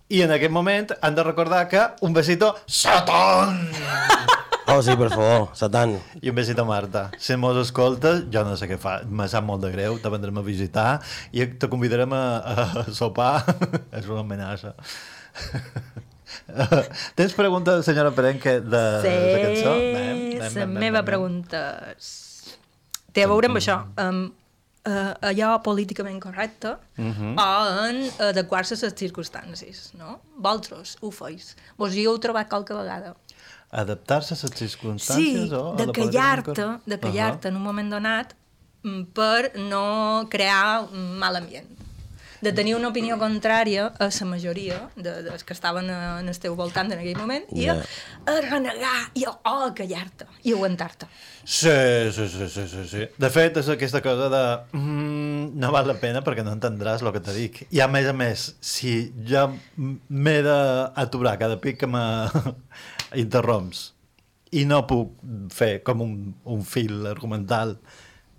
[0.08, 3.68] I en aquest moment han de recordar que un besito Satan!
[4.70, 5.94] Oh, sí, per favor, Satan.
[6.20, 7.06] I un besito a Marta.
[7.24, 10.42] Si mos escoltes, jo no sé què fa, me sap molt de greu, te vendrem
[10.42, 11.00] a visitar
[11.32, 13.46] i te convidarem a, a sopar.
[13.96, 14.74] És una amenaça.
[17.16, 19.72] Tens pregunta, senyora Perenque, de, de la cançó?
[19.78, 21.64] Anem, la meva pregunta.
[23.16, 24.36] Té a veure amb això, amb
[24.88, 27.36] uh, allò políticament correcte Mhm.
[27.38, 30.20] o en adequar-se a les circumstàncies, no?
[30.38, 31.56] Vosaltres ho feis.
[31.78, 33.16] Vos hi heu trobat qualque vegada?
[33.70, 37.90] Adaptar-se a les Sí, circumstàncies o a de la callar-te, de callar-te en un moment
[37.92, 38.34] donat
[38.84, 41.68] mm, per no crear mal ambient.
[42.42, 46.56] De tenir una opinió contrària a la majoria de, dels que estaven en el teu
[46.56, 47.76] voltant en aquell moment i a,
[48.30, 51.10] a renegar i a, a callar-te i aguantar-te.
[51.44, 51.72] Sí,
[52.14, 53.08] sí, sí, sí, sí, sí.
[53.18, 54.44] De fet, és aquesta cosa de...
[54.78, 57.54] Mm, no val la pena perquè no entendràs el que te dic.
[57.74, 63.78] I a més a més, si jo m'he d'aturar cada pic que m'interromps
[64.60, 65.16] i no puc
[65.54, 67.78] fer com un, un fil argumental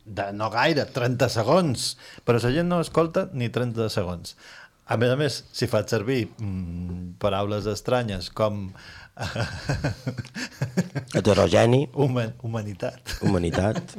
[0.08, 1.90] de no gaire, 30 segons,
[2.24, 4.34] però la gent no escolta ni 30 segons.
[4.88, 8.70] A més a més, si faig servir mm, paraules estranyes com
[11.16, 11.88] Heterogeni.
[11.92, 13.18] Human, humanitat.
[13.26, 13.96] Humanitat.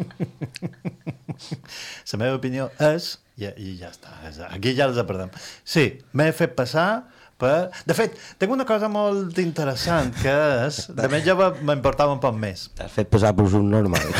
[2.11, 3.17] La meva opinió és...
[3.39, 4.17] I, i ja està,
[4.51, 5.29] aquí ja els perdem.
[5.63, 7.05] Sí, m'he fet passar
[7.39, 7.69] per...
[7.87, 10.35] De fet, tinc una cosa molt interessant, que
[10.65, 10.81] és...
[10.95, 12.67] De més jove m'importava un poc més.
[12.77, 13.23] T'has fet per
[13.61, 14.11] un normal.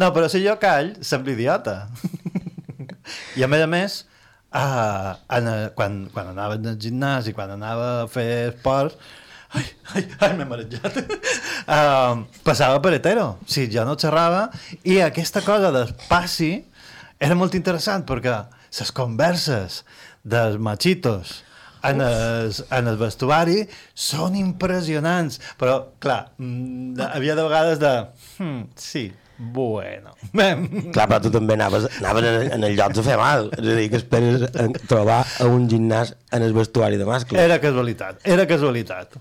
[0.00, 1.74] No, però si jo call, sembla idiota.
[3.38, 3.94] I a més a més,
[4.52, 8.98] uh, en, quan, quan anava al gimnàs i quan anava a fer esport,
[9.52, 9.64] ai,
[9.94, 10.98] ai, ai m'he marejat.
[11.76, 13.26] uh, passava per hetero.
[13.48, 14.46] Sí, ja no xerrava.
[14.84, 16.52] I aquesta cosa d'espaci
[17.22, 18.40] era molt interessant perquè
[18.72, 19.82] les converses
[20.22, 21.40] dels machitos
[21.82, 23.64] en el, en el vestuari
[23.94, 25.40] són impressionants.
[25.58, 27.92] Però, clar, mm, havia de vegades de...
[28.38, 29.08] Hmm, sí,
[29.42, 30.14] bueno.
[30.94, 33.48] Clar, però tu també anaves, anaves en, en el lloc a fer mal.
[33.56, 34.46] És a dir, que esperes
[34.86, 37.40] trobar a un gimnàs en el vestuari de mascle.
[37.42, 39.18] Era casualitat, era casualitat.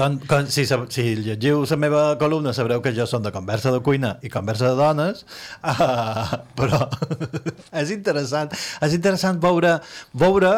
[0.00, 3.82] Con, con, si, si llegiu la meva columna sabreu que jo som de conversa de
[3.84, 5.26] cuina i conversa de dones,
[5.60, 6.86] uh, però
[7.82, 8.48] és interessant.
[8.80, 9.74] És interessant veure,
[10.16, 10.54] veure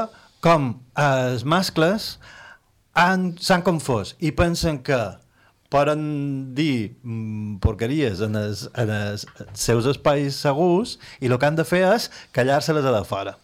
[0.47, 2.13] com els mascles
[2.95, 5.01] han- s'han confós i pensen que
[5.75, 9.27] poden dir mm, porqueries en els, en els
[9.59, 13.35] seus espais segurs i el que han de fer és callar-se-les a de fora.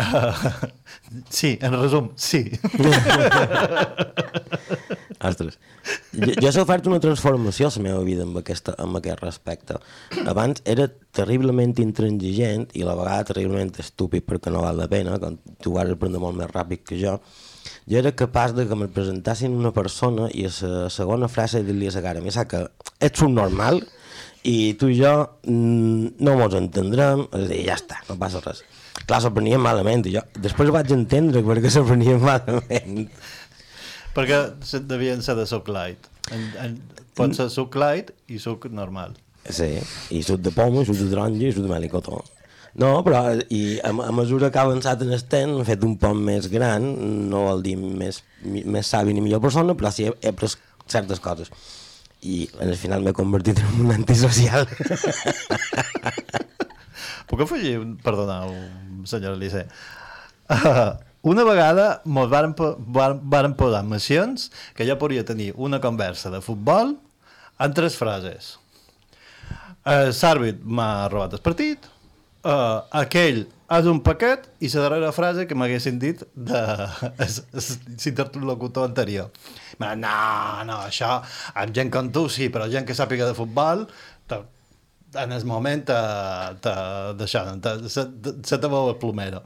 [0.00, 0.32] Uh,
[1.28, 2.46] sí, en resum, sí.
[5.20, 5.58] Ostres.
[6.16, 9.76] Jo, jo he sofert una transformació a la meva vida amb, aquesta, amb aquest respecte.
[10.30, 15.18] Abans era terriblement intransigent i a la vegada terriblement estúpid perquè no val la pena,
[15.20, 17.18] quan tu vas aprendre molt més ràpid que jo.
[17.90, 21.90] Jo era capaç de que me presentassin una persona i a la segona frase dir-li
[21.90, 22.64] a la cara, mira, que
[23.00, 23.82] ets un normal
[24.48, 25.12] i tu i jo
[25.44, 28.64] mm, no mos entendrem, és a dir, ja està, no passa res.
[29.04, 33.10] Clar, s'ho prenien malament i jo després vaig entendre perquè s'ho prenien malament.
[34.16, 36.08] Perquè se- devien ser de suc light.
[36.34, 36.76] En, en,
[37.18, 39.14] pot ser suc light i suc normal.
[39.48, 39.70] Sí,
[40.14, 42.20] i suc de poma, suc de taronja i suc de melicotó.
[42.78, 45.96] No, però i a, a mesura que ha avançat en el temps, he fet un
[45.98, 46.84] poc més gran,
[47.30, 50.52] no vol dir més, més savi ni millor persona, però sí he, he après
[50.90, 51.50] certes coses.
[52.22, 54.68] I al final m'he convertit en un antisocial.
[57.30, 58.52] Puc afegir, un, perdoneu,
[59.08, 59.64] senyor Elisè.
[60.50, 60.90] Uh,
[61.22, 66.40] una vegada mos varen, varen, varen posar missions que jo podria tenir una conversa de
[66.40, 66.96] futbol
[67.60, 68.56] en tres frases.
[69.80, 71.88] Uh, L'àrbit m'ha robat el partit,
[72.44, 76.60] uh, aquell és un paquet i la darrera frase que m'haguessin dit de
[78.04, 79.30] l'interlocutor anterior.
[79.80, 79.92] No,
[80.66, 81.20] no, això,
[81.54, 83.86] amb gent com tu sí, però gent que sàpiga de futbol,
[84.28, 84.40] te,
[85.22, 85.98] en el moment te,
[86.64, 89.44] te, se te veu el plomero.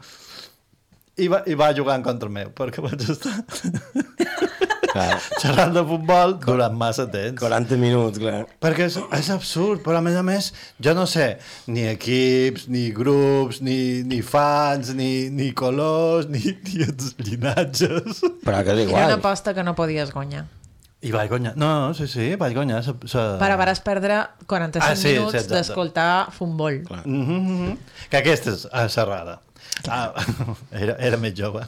[1.16, 3.34] I va, I va jugar en contra meu, perquè vaig estar
[4.94, 5.18] clar.
[5.42, 7.38] xerrant de futbol durant massa temps.
[7.40, 8.44] 40 minuts, clar.
[8.62, 10.50] Perquè és, és absurd, però a més a més,
[10.82, 11.36] jo no sé,
[11.70, 18.24] ni equips, ni grups, ni, ni fans, ni, ni colors, ni, ni els llinatges.
[18.44, 20.46] Però que és Era una aposta que no podies guanyar.
[21.04, 21.52] I vaig guanyar.
[21.60, 22.78] No, no, sí, sí, vaig guanyar.
[22.86, 23.24] Sa, sa...
[23.38, 25.58] Però vas perdre 45 Ah, sí, sí, minuts exacte.
[25.58, 26.80] d'escoltar futbol.
[27.04, 27.74] Mm -hmm.
[28.08, 29.40] Que aquesta és a serrada.
[29.88, 30.12] Ah,
[30.84, 31.66] era, era més jove.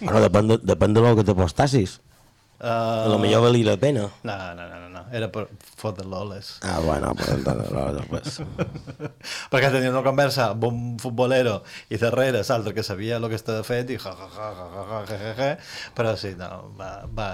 [0.00, 2.00] Bueno, depèn de, depèn de lo que t'apostassis.
[2.56, 4.08] Uh, A lo millor valia la pena.
[4.24, 5.02] No, no, no, no, no.
[5.12, 6.58] era per fotre loles.
[6.62, 8.40] Ah, bueno, pues entonces, no, pues.
[9.52, 11.60] Perquè tenia una conversa amb un futbolero
[11.92, 14.86] i darrere l'altre que sabia el que estava fet i ja, ja, ja, ja, ja,
[14.86, 15.50] ja, ja, ja, ja.
[15.96, 17.28] però sí, no, va, va,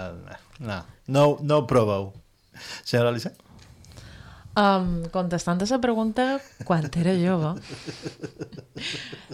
[0.58, 2.12] no, no, no ho proveu.
[2.84, 3.32] Senyora Alicia?
[4.52, 7.54] Um, contestant a la pregunta, quan era jove,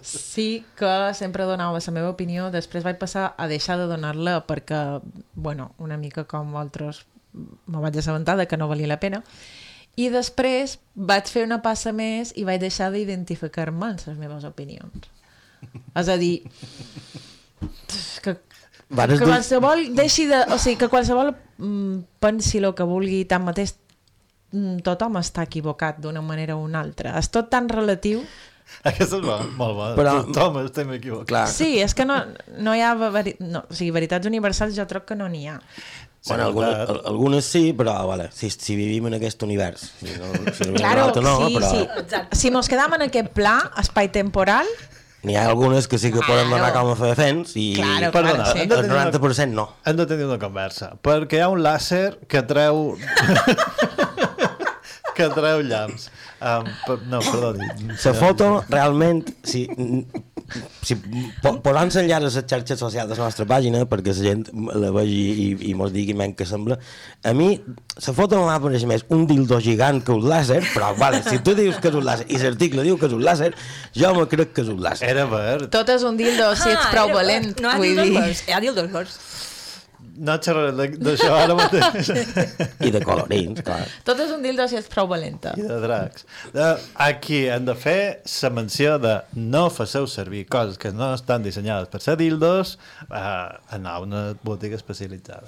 [0.03, 5.01] sí que sempre donava la meva opinió, després vaig passar a deixar de donar-la perquè,
[5.35, 7.03] bueno, una mica com altres
[7.67, 9.25] me vaig assabentar de que no valia la pena
[9.99, 15.09] i després vaig fer una passa més i vaig deixar d'identificar-me en les meves opinions.
[15.99, 16.45] És a dir,
[18.23, 20.45] que, que, qualsevol deixi de...
[20.55, 23.75] O sigui, que qualsevol mm, pensi el que vulgui, tanmateix
[24.85, 27.17] tothom està equivocat d'una manera o una altra.
[27.21, 28.23] És tot tan relatiu.
[28.85, 29.95] Aquesta és bo, molt bona.
[29.97, 30.19] Però-.
[30.29, 31.29] Tothom estem equivocats.
[31.31, 31.47] Clar.
[31.49, 32.19] Sí, és que no,
[32.59, 32.95] no hi ha...
[33.13, 33.37] Veri...
[33.41, 35.59] No, o sigui, veritats universals jo crec que no n'hi ha.
[36.29, 39.87] Bueno, algunes, al- algunes sí, però vale, si, si vivim en aquest univers.
[40.01, 42.21] Si no, si no, Claro, no, sí, però sí.
[42.37, 44.67] Si mos quedam en aquest pla, espai temporal,
[45.23, 48.45] n'hi ha algunes que sí que poden donar com a fer defens i Claro, Perdona,
[48.45, 48.67] claro, sí.
[48.67, 49.69] el tenir una- 90% no.
[49.87, 52.99] Hem de tenir una conversa, perquè hi ha un làser que treu...
[55.19, 56.09] que treu llamps.
[56.39, 56.69] Um,
[57.11, 57.67] no, perdoni.
[57.99, 59.65] La foto, realment, si,
[60.87, 60.95] si
[61.43, 64.45] po, posant enllaç a les xarxes socials de la nostra pàgina perquè la gent
[64.79, 66.79] la vegi i, i mos digui menys que sembla,
[67.27, 71.41] a mi la foto m'apareix més un dildo gigant que un làser, però vale, si
[71.43, 73.51] tu dius que és un làser i l'article diu que és un làser,
[73.99, 75.11] jo me crec que és un làser.
[75.11, 75.69] Era verd.
[75.75, 77.51] tot és un dildo si ets Ah, prou era- valent.
[77.61, 78.19] No ha vull dit dos dir.
[78.23, 79.19] verds, ha dit dos verds.
[80.19, 82.09] No xerraré de- d'això ara mateix.
[82.87, 83.85] I de colorins, clar.
[84.07, 85.53] Tot és un dildo si ets prou valenta.
[85.59, 86.27] I de dracs.
[86.55, 86.67] De,
[87.05, 87.99] aquí hem de fer
[88.43, 92.77] la menció de no faceu servir coses que no estan dissenyades per ser dildos
[93.09, 95.47] uh, anar a una botiga especialitzada.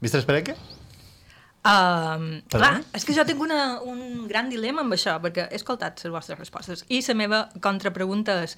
[0.00, 0.56] Mister Esperenque?
[1.66, 2.60] Um, Perdó?
[2.62, 6.12] clar, és que jo tinc una, un gran dilema amb això, perquè he escoltat les
[6.14, 8.54] vostres respostes i la meva contrapregunta és...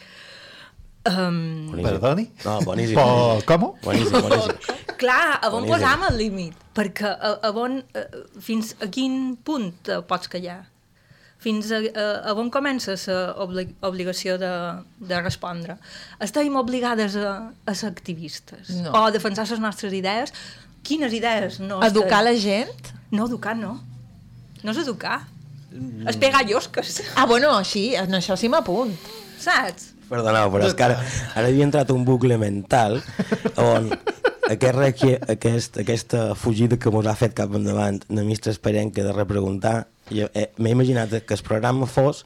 [1.07, 2.31] Um, Perdoni?
[2.45, 2.95] No, boníssim.
[2.99, 3.75] Po, com?
[3.83, 4.57] Boníssim, boníssim.
[5.01, 5.71] Clar, a on Boníssim.
[5.73, 6.57] posam el límit?
[6.75, 8.03] Perquè a, a on, a,
[8.43, 10.65] fins a quin punt pots callar?
[11.39, 14.51] Fins a, a, a on comença la obli obligació de,
[14.99, 15.77] de respondre?
[16.21, 18.75] Estem obligades a, a ser activistes?
[18.83, 18.91] No.
[18.93, 20.35] O a defensar les nostres idees?
[20.83, 22.93] Quines idees no Educar estem- la gent?
[23.15, 23.79] No, educar no.
[24.65, 25.23] No és educar.
[26.11, 26.99] És pegar llosques.
[27.15, 28.91] Ah, bueno, així, en això sí m'apunt.
[29.39, 29.93] Saps?
[30.09, 30.99] Perdoneu, però és que ara,
[31.35, 32.99] ara havia entrat un bucle mental
[33.61, 33.91] on
[34.49, 39.13] aquest, requi, aquest, aquesta fugida que mos ha fet cap endavant la mistra Esperenca de
[39.13, 39.77] repreguntar,
[40.11, 42.25] eh, m'he imaginat que el programa fos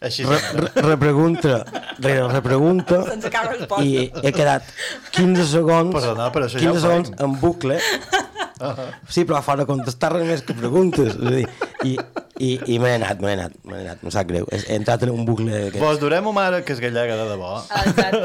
[0.00, 1.58] Així re, re, repregunta
[2.00, 3.02] rere repregunta
[3.84, 4.64] i he quedat
[5.12, 7.76] 15 segons Perdona, però això ja 15 ho segons en bucle
[9.12, 11.44] sí, però fora contestar res més que preguntes és a dir,
[11.84, 11.92] i,
[12.40, 14.60] i, i me n'he anat, me n'he anat, me n'he anat, em sap greu he,
[14.62, 15.80] he entrat en un bucle d'aquests.
[15.84, 17.52] Vos durem una mare que és gallega de debò.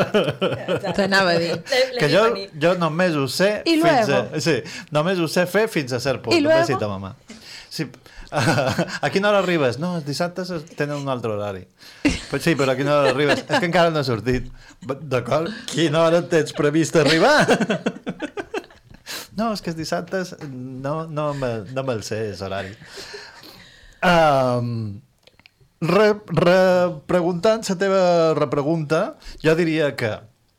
[0.97, 1.53] T'anava a dir.
[1.99, 2.25] Que jo,
[2.61, 4.21] jo només ho sé I fins luego?
[4.35, 4.43] a...
[4.43, 4.57] Sí,
[4.95, 6.35] només ho sé fer fins a cert punt.
[6.35, 6.63] I Un luego?
[6.63, 7.15] besito, mamà.
[7.71, 7.87] Sí,
[8.35, 9.77] a quina hora arribes?
[9.79, 11.63] No, els dissabtes es- tenen un altre horari.
[12.29, 13.43] Pues sí, però a quina hora arribes?
[13.45, 14.49] És que encara no ha sortit.
[14.85, 15.51] D'acord?
[15.71, 17.37] Quina hora tens previst arribar?
[19.35, 22.71] No, és que els dissabtes no, no, me, no me'l sé, és horari.
[24.05, 24.69] Um,
[25.81, 26.07] re,
[26.39, 26.59] re,
[27.09, 28.01] preguntant la teva
[28.37, 29.01] repregunta,
[29.43, 30.13] jo diria que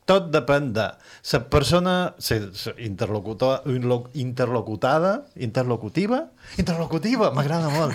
[0.07, 3.67] tot depèn de la persona sí, sí, interlocutor,
[4.15, 6.23] interlocutada, interlocutiva,
[6.57, 7.93] interlocutiva, m'agrada molt.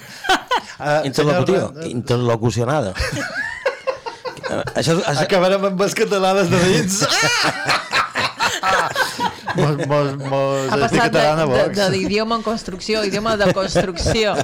[0.78, 2.92] Uh, interlocutiva, interlocucionada
[4.76, 7.00] això, això, Acabarem amb les catalades de dins.
[9.56, 14.34] mos, mos, mos Ha passat de, de, de l'idioma en construcció, idioma de construcció.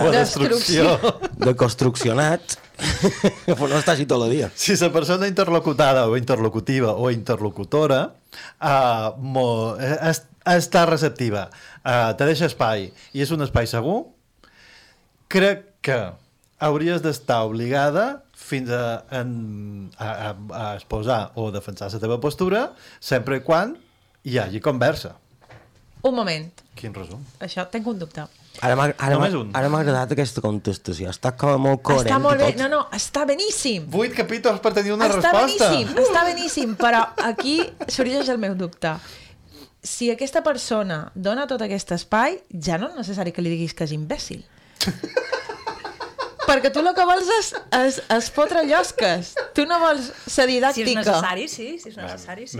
[0.00, 0.98] O destrucció.
[1.44, 2.56] de construccionat
[3.46, 8.00] però no està així tot el dia Si la persona interlocutada o interlocutiva o interlocutora
[8.10, 9.46] uh, mo,
[9.78, 11.48] es, està receptiva,
[11.82, 14.02] uh, te deixa espai i és un espai segur,
[15.32, 15.98] crec que
[16.64, 22.68] hauries d'estar obligada fins a, en, a, a, a exposar o defensar la teva postura
[23.00, 23.76] sempre quan
[24.24, 25.16] hi hagi conversa.
[26.04, 27.22] Un moment, Quin resum?
[27.40, 28.26] això, tinc un dubte.
[28.60, 31.08] Ara m'ha agradat aquesta contestació.
[31.10, 32.06] Està com molt coherent.
[32.06, 32.60] Està molt bé, tot.
[32.60, 33.86] no, no, està beníssim.
[33.90, 35.70] Vuit capítols per tenir una està resposta.
[35.72, 37.00] beníssim, està beníssim, però
[37.30, 37.56] aquí
[37.88, 38.92] sorgeix el meu dubte.
[39.84, 43.84] Si aquesta persona dona tot aquest espai, ja no és necessari que li diguis que
[43.88, 44.44] és imbècil.
[46.44, 49.32] Perquè tu el que vols és, és, és fotre llosques.
[49.56, 50.90] Tu no vols ser Si didàctica.
[50.90, 52.58] és necessari, sí, si és necessari, sí.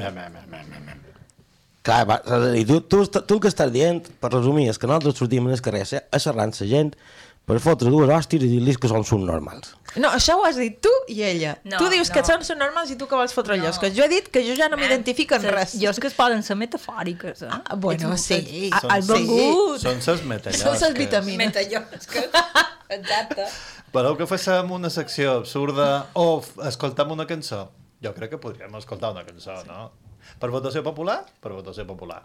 [1.85, 4.79] Clar, va, és a dir, tu, tu, tu el que estàs dient, per resumir, és
[4.81, 6.95] que nosaltres sortim al carrer a a xerrar amb la gent
[7.45, 9.75] per fotre dues hòsties i dir-los que són subnormals.
[10.01, 11.59] No, això ho has dit tu i ella.
[11.69, 12.15] No, tu dius no.
[12.17, 13.93] que són subnormals i tu que vols fotre llosques.
[13.95, 15.75] Jo he dit que jo ja no m'identifico en res.
[15.77, 17.51] Jo és que es poden ser metafòriques, eh?
[17.53, 18.71] Ah, bueno, sí.
[18.73, 19.77] Ha- Has vengut.
[19.85, 20.65] Són ses metallosques.
[20.81, 21.53] Són les vitamines.
[21.53, 22.31] Metallosques.
[22.97, 23.45] Exacte.
[23.93, 27.67] Voleu que féssim una secció absurda o f- escoltam una cançó?
[28.03, 29.91] Jo crec que podríem escoltar una cançó, no?
[30.45, 31.15] Per votació popular?
[31.41, 32.19] Per votació popular.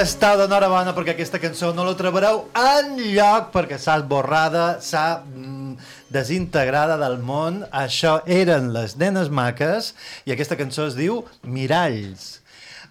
[0.00, 5.18] I estàu d'enhorabona perquè aquesta cançó no la trobareu en lloc perquè s'ha esborrada, s'ha
[5.20, 5.74] mm,
[6.08, 7.58] desintegrada del món.
[7.68, 9.90] Això eren les nenes maques
[10.24, 12.30] i aquesta cançó es diu Miralls.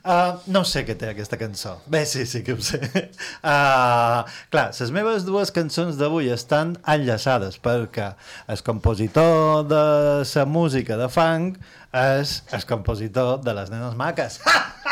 [0.06, 1.80] Uh, no sé què té aquesta cançó.
[1.90, 2.78] Bé, sí, sí que ho sé.
[2.78, 4.22] Uh,
[4.54, 8.12] clar, les meves dues cançons d'avui estan enllaçades perquè
[8.54, 9.84] el compositor de
[10.22, 11.58] la música de funk
[11.90, 14.44] és el compositor de les nenes maques.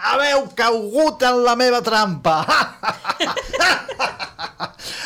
[0.00, 2.40] Haveu caigut en la meva trampa!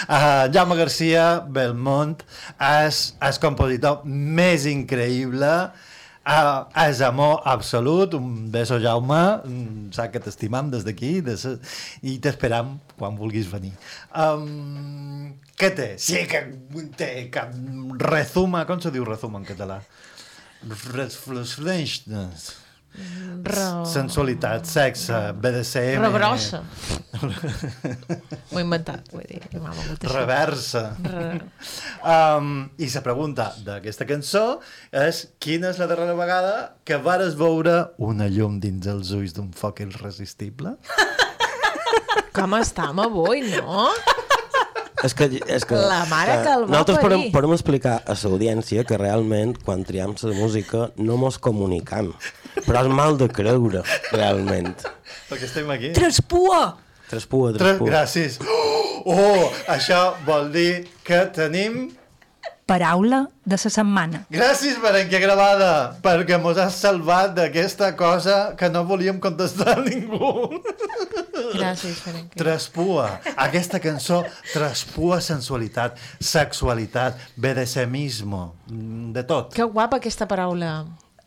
[0.05, 2.21] Uh, Jaume Garcia Belmont
[2.61, 10.21] és el compositor més increïble uh, és amor absolut un beso Jaume mm, sap que
[10.27, 11.47] t'estimam des d'aquí des...
[12.05, 13.73] i t'esperam quan vulguis venir
[14.13, 15.89] um, què té?
[15.97, 16.45] sí que
[17.01, 17.47] té que
[18.05, 19.81] rezuma com se diu rezuma en català?
[20.93, 22.53] Reflexiones.
[23.45, 26.61] Re- sensualitat, sexe, BDSM Rebrossa.
[28.53, 29.41] Ho he inventat, vull dir.
[30.13, 30.85] reversa.
[31.03, 31.41] Re-
[32.05, 34.61] Um, I la pregunta d'aquesta cançó
[34.93, 39.51] és quina és la darrera vegada que vares veure una llum dins els ulls d'un
[39.57, 40.75] foc irresistible?
[42.37, 43.89] Com estam avui, no?
[45.05, 48.87] És que, és que, La mare que el va nosaltres podem, podem explicar a l'audiència
[48.89, 52.15] que realment quan triem la música no mos comunicam
[52.65, 53.85] però és mal de creure
[54.15, 54.73] realment
[55.29, 55.91] Perquè estem aquí.
[55.97, 56.77] Traspua!
[57.09, 57.89] Traspua, traspua.
[57.89, 58.39] Gràcies.
[59.05, 61.93] Oh, això vol dir que tenim...
[62.65, 64.23] Paraula de la setmana.
[64.33, 70.63] Gràcies, Berenque Gravada, perquè mos has salvat d'aquesta cosa que no volíem contestar a ningú.
[71.53, 72.33] Gràcies, Ferenc.
[72.41, 73.21] Traspua.
[73.37, 74.23] Aquesta cançó
[74.55, 78.55] traspua sensualitat, sexualitat, BDSMismo,
[79.13, 79.53] de tot.
[79.53, 80.87] Que guapa aquesta paraula.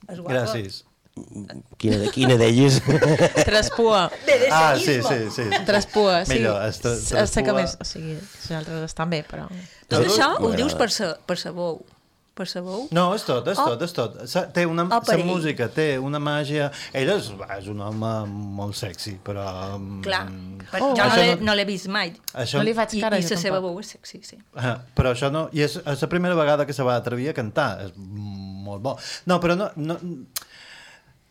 [0.09, 0.86] Gràcies.
[1.78, 2.80] Quina, de, quina d'elles?
[3.49, 4.07] Traspua.
[4.51, 5.43] Ah, sí, sí, sí.
[5.65, 6.34] Traspua, sí.
[6.38, 7.61] Millor, es tra- S- Sé que traspua.
[7.61, 7.78] més...
[7.82, 9.47] O sigui, les altres estan bé, però...
[9.88, 11.80] Tot això ho dius per sa, per sa bou.
[12.38, 12.84] Per sa bou?
[12.93, 13.63] No, és tot, és Oh.
[13.72, 14.18] tot, és tot.
[14.30, 15.24] Sa- Té una, Oh, ell.
[15.26, 16.68] música té una màgia...
[16.93, 18.11] Ell és, és un home
[18.59, 19.45] molt sexy, però...
[19.80, 20.20] mm, Clar,
[20.70, 20.91] per, Oh.
[20.93, 21.07] jo
[21.41, 22.11] no l'he no- vist mai.
[22.38, 24.38] Això- No li faig cara, I, jo I la seva veu és sexy, sí.
[24.53, 25.47] Ah, però això no...
[25.51, 27.72] I és, és la primera vegada que se va atrevir a cantar.
[27.88, 28.93] És molt bo.
[29.26, 29.72] No, però no...
[29.76, 29.97] no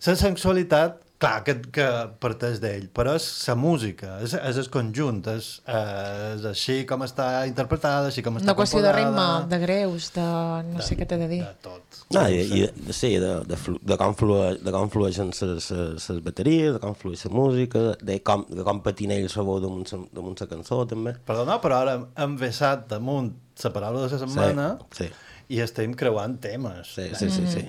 [0.07, 1.86] la sensualitat, clar, que, que
[2.20, 7.28] parteix d'ell, però és la música, és, és el conjunt, és, és així com està
[7.48, 10.26] interpretada, així com està Una qüestió de ritme, de greus, de...
[10.72, 11.40] no sé què t'he de dir.
[11.44, 12.00] De tot.
[12.14, 16.20] No, i, i de, sí, de, de, flu, de, com flue, de com flueixen les
[16.26, 20.38] bateries, de com flueix la música, de com, de com patina ell la veu damunt
[20.42, 21.16] la cançó, també.
[21.26, 23.32] Perdona, però ara hem vessat damunt
[23.64, 25.09] la paraula de la setmana Sí,
[25.48, 26.92] i estem creuant temes.
[26.98, 27.66] Sí, sí, sí, sí.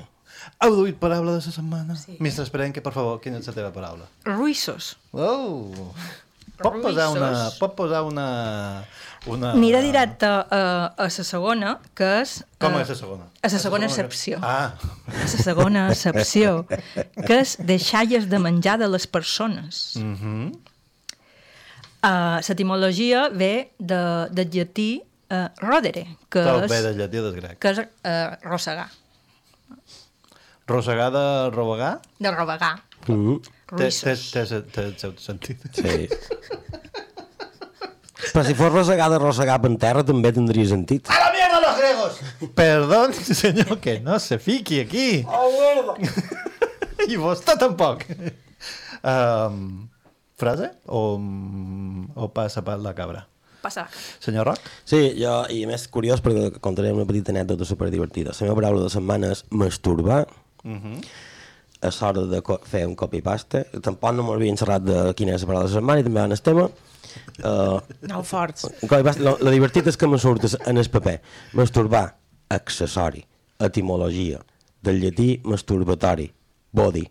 [0.63, 1.95] Heu duit paraula de la setmana?
[1.95, 2.17] Sí.
[2.19, 4.07] Mestre Esperenque, per favor, quina és la teva paraula?
[4.25, 4.95] Ruissos.
[5.13, 5.93] Oh!
[6.57, 8.27] Pot posar una, pot posar una,
[9.27, 9.51] Una...
[9.51, 12.38] Aniré directe a, a la segona, que és...
[12.61, 13.27] Com eh, és la segona?
[13.41, 14.39] A la segona que- excepció.
[14.41, 14.71] Ah.
[15.07, 19.97] A la segona excepció, que és deixalles de menjar de les persones.
[19.99, 20.55] Mm -hmm.
[22.07, 27.57] Uh, L'etimologia ve de, del llatí uh, rodere, que Tot és, ve del llatí o
[27.59, 28.89] que és uh, rossegar,
[30.68, 32.01] Rosegar de robegar?
[32.20, 32.82] de.
[33.07, 33.38] Mm.
[33.80, 33.91] El
[34.99, 35.63] seu sentit.
[35.76, 36.07] Sí.
[38.34, 41.07] Però si fos rosegar de rosegar en terra també tindria sentit.
[41.07, 42.20] ¡A la mierda los griegos!
[42.55, 45.24] Perdón, señor, que no se fiqui aquí.
[45.28, 45.95] Oh,
[47.07, 48.03] I vostè tampoc.
[49.07, 49.88] Um,
[50.36, 51.15] frase o,
[52.15, 53.24] o passa per la cabra?
[53.61, 53.88] Passa.
[54.20, 54.68] Senyor Roc?
[54.86, 58.36] Sí, jo, i a més curiós perquè contaré una petita anècdota superdivertida.
[58.36, 60.26] La meva paraula de setmana és masturbar.
[60.68, 60.99] Uh -huh.
[61.82, 63.65] a l'hora de fer un copy-paste.
[63.82, 66.32] Tampoc no m'havia encerrat de quina és la paraula de la setmana i també en
[66.32, 66.70] el tema.
[67.43, 68.63] Uh, No forts.
[68.82, 71.22] un copy-paste, lo, lo divertit és que me surt en el paper.
[71.53, 72.15] Masturbar,
[72.49, 73.26] accessori,
[73.59, 74.39] etimologia,
[74.82, 76.32] del llatí masturbatori,
[76.72, 77.07] body.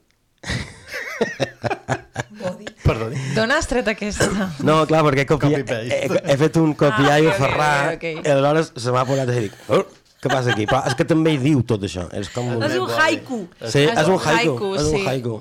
[2.86, 3.16] Perdoni.
[3.34, 4.28] D'on has tret aquesta?
[4.62, 7.94] No, clar, perquè he, copiat, he, he, he fet un copiar i Ah, ok, ferrar
[7.96, 8.26] ok, ok.
[8.26, 9.82] i aleshores se m'ha posat a dir oh,
[10.26, 10.68] què passa aquí?
[10.70, 12.08] Però és que també hi diu tot això.
[12.16, 12.64] És, com un...
[12.66, 13.42] És un haiku.
[13.64, 14.56] Sí, és un haiku.
[14.56, 15.04] haiku, és un sí.
[15.10, 15.40] haiku.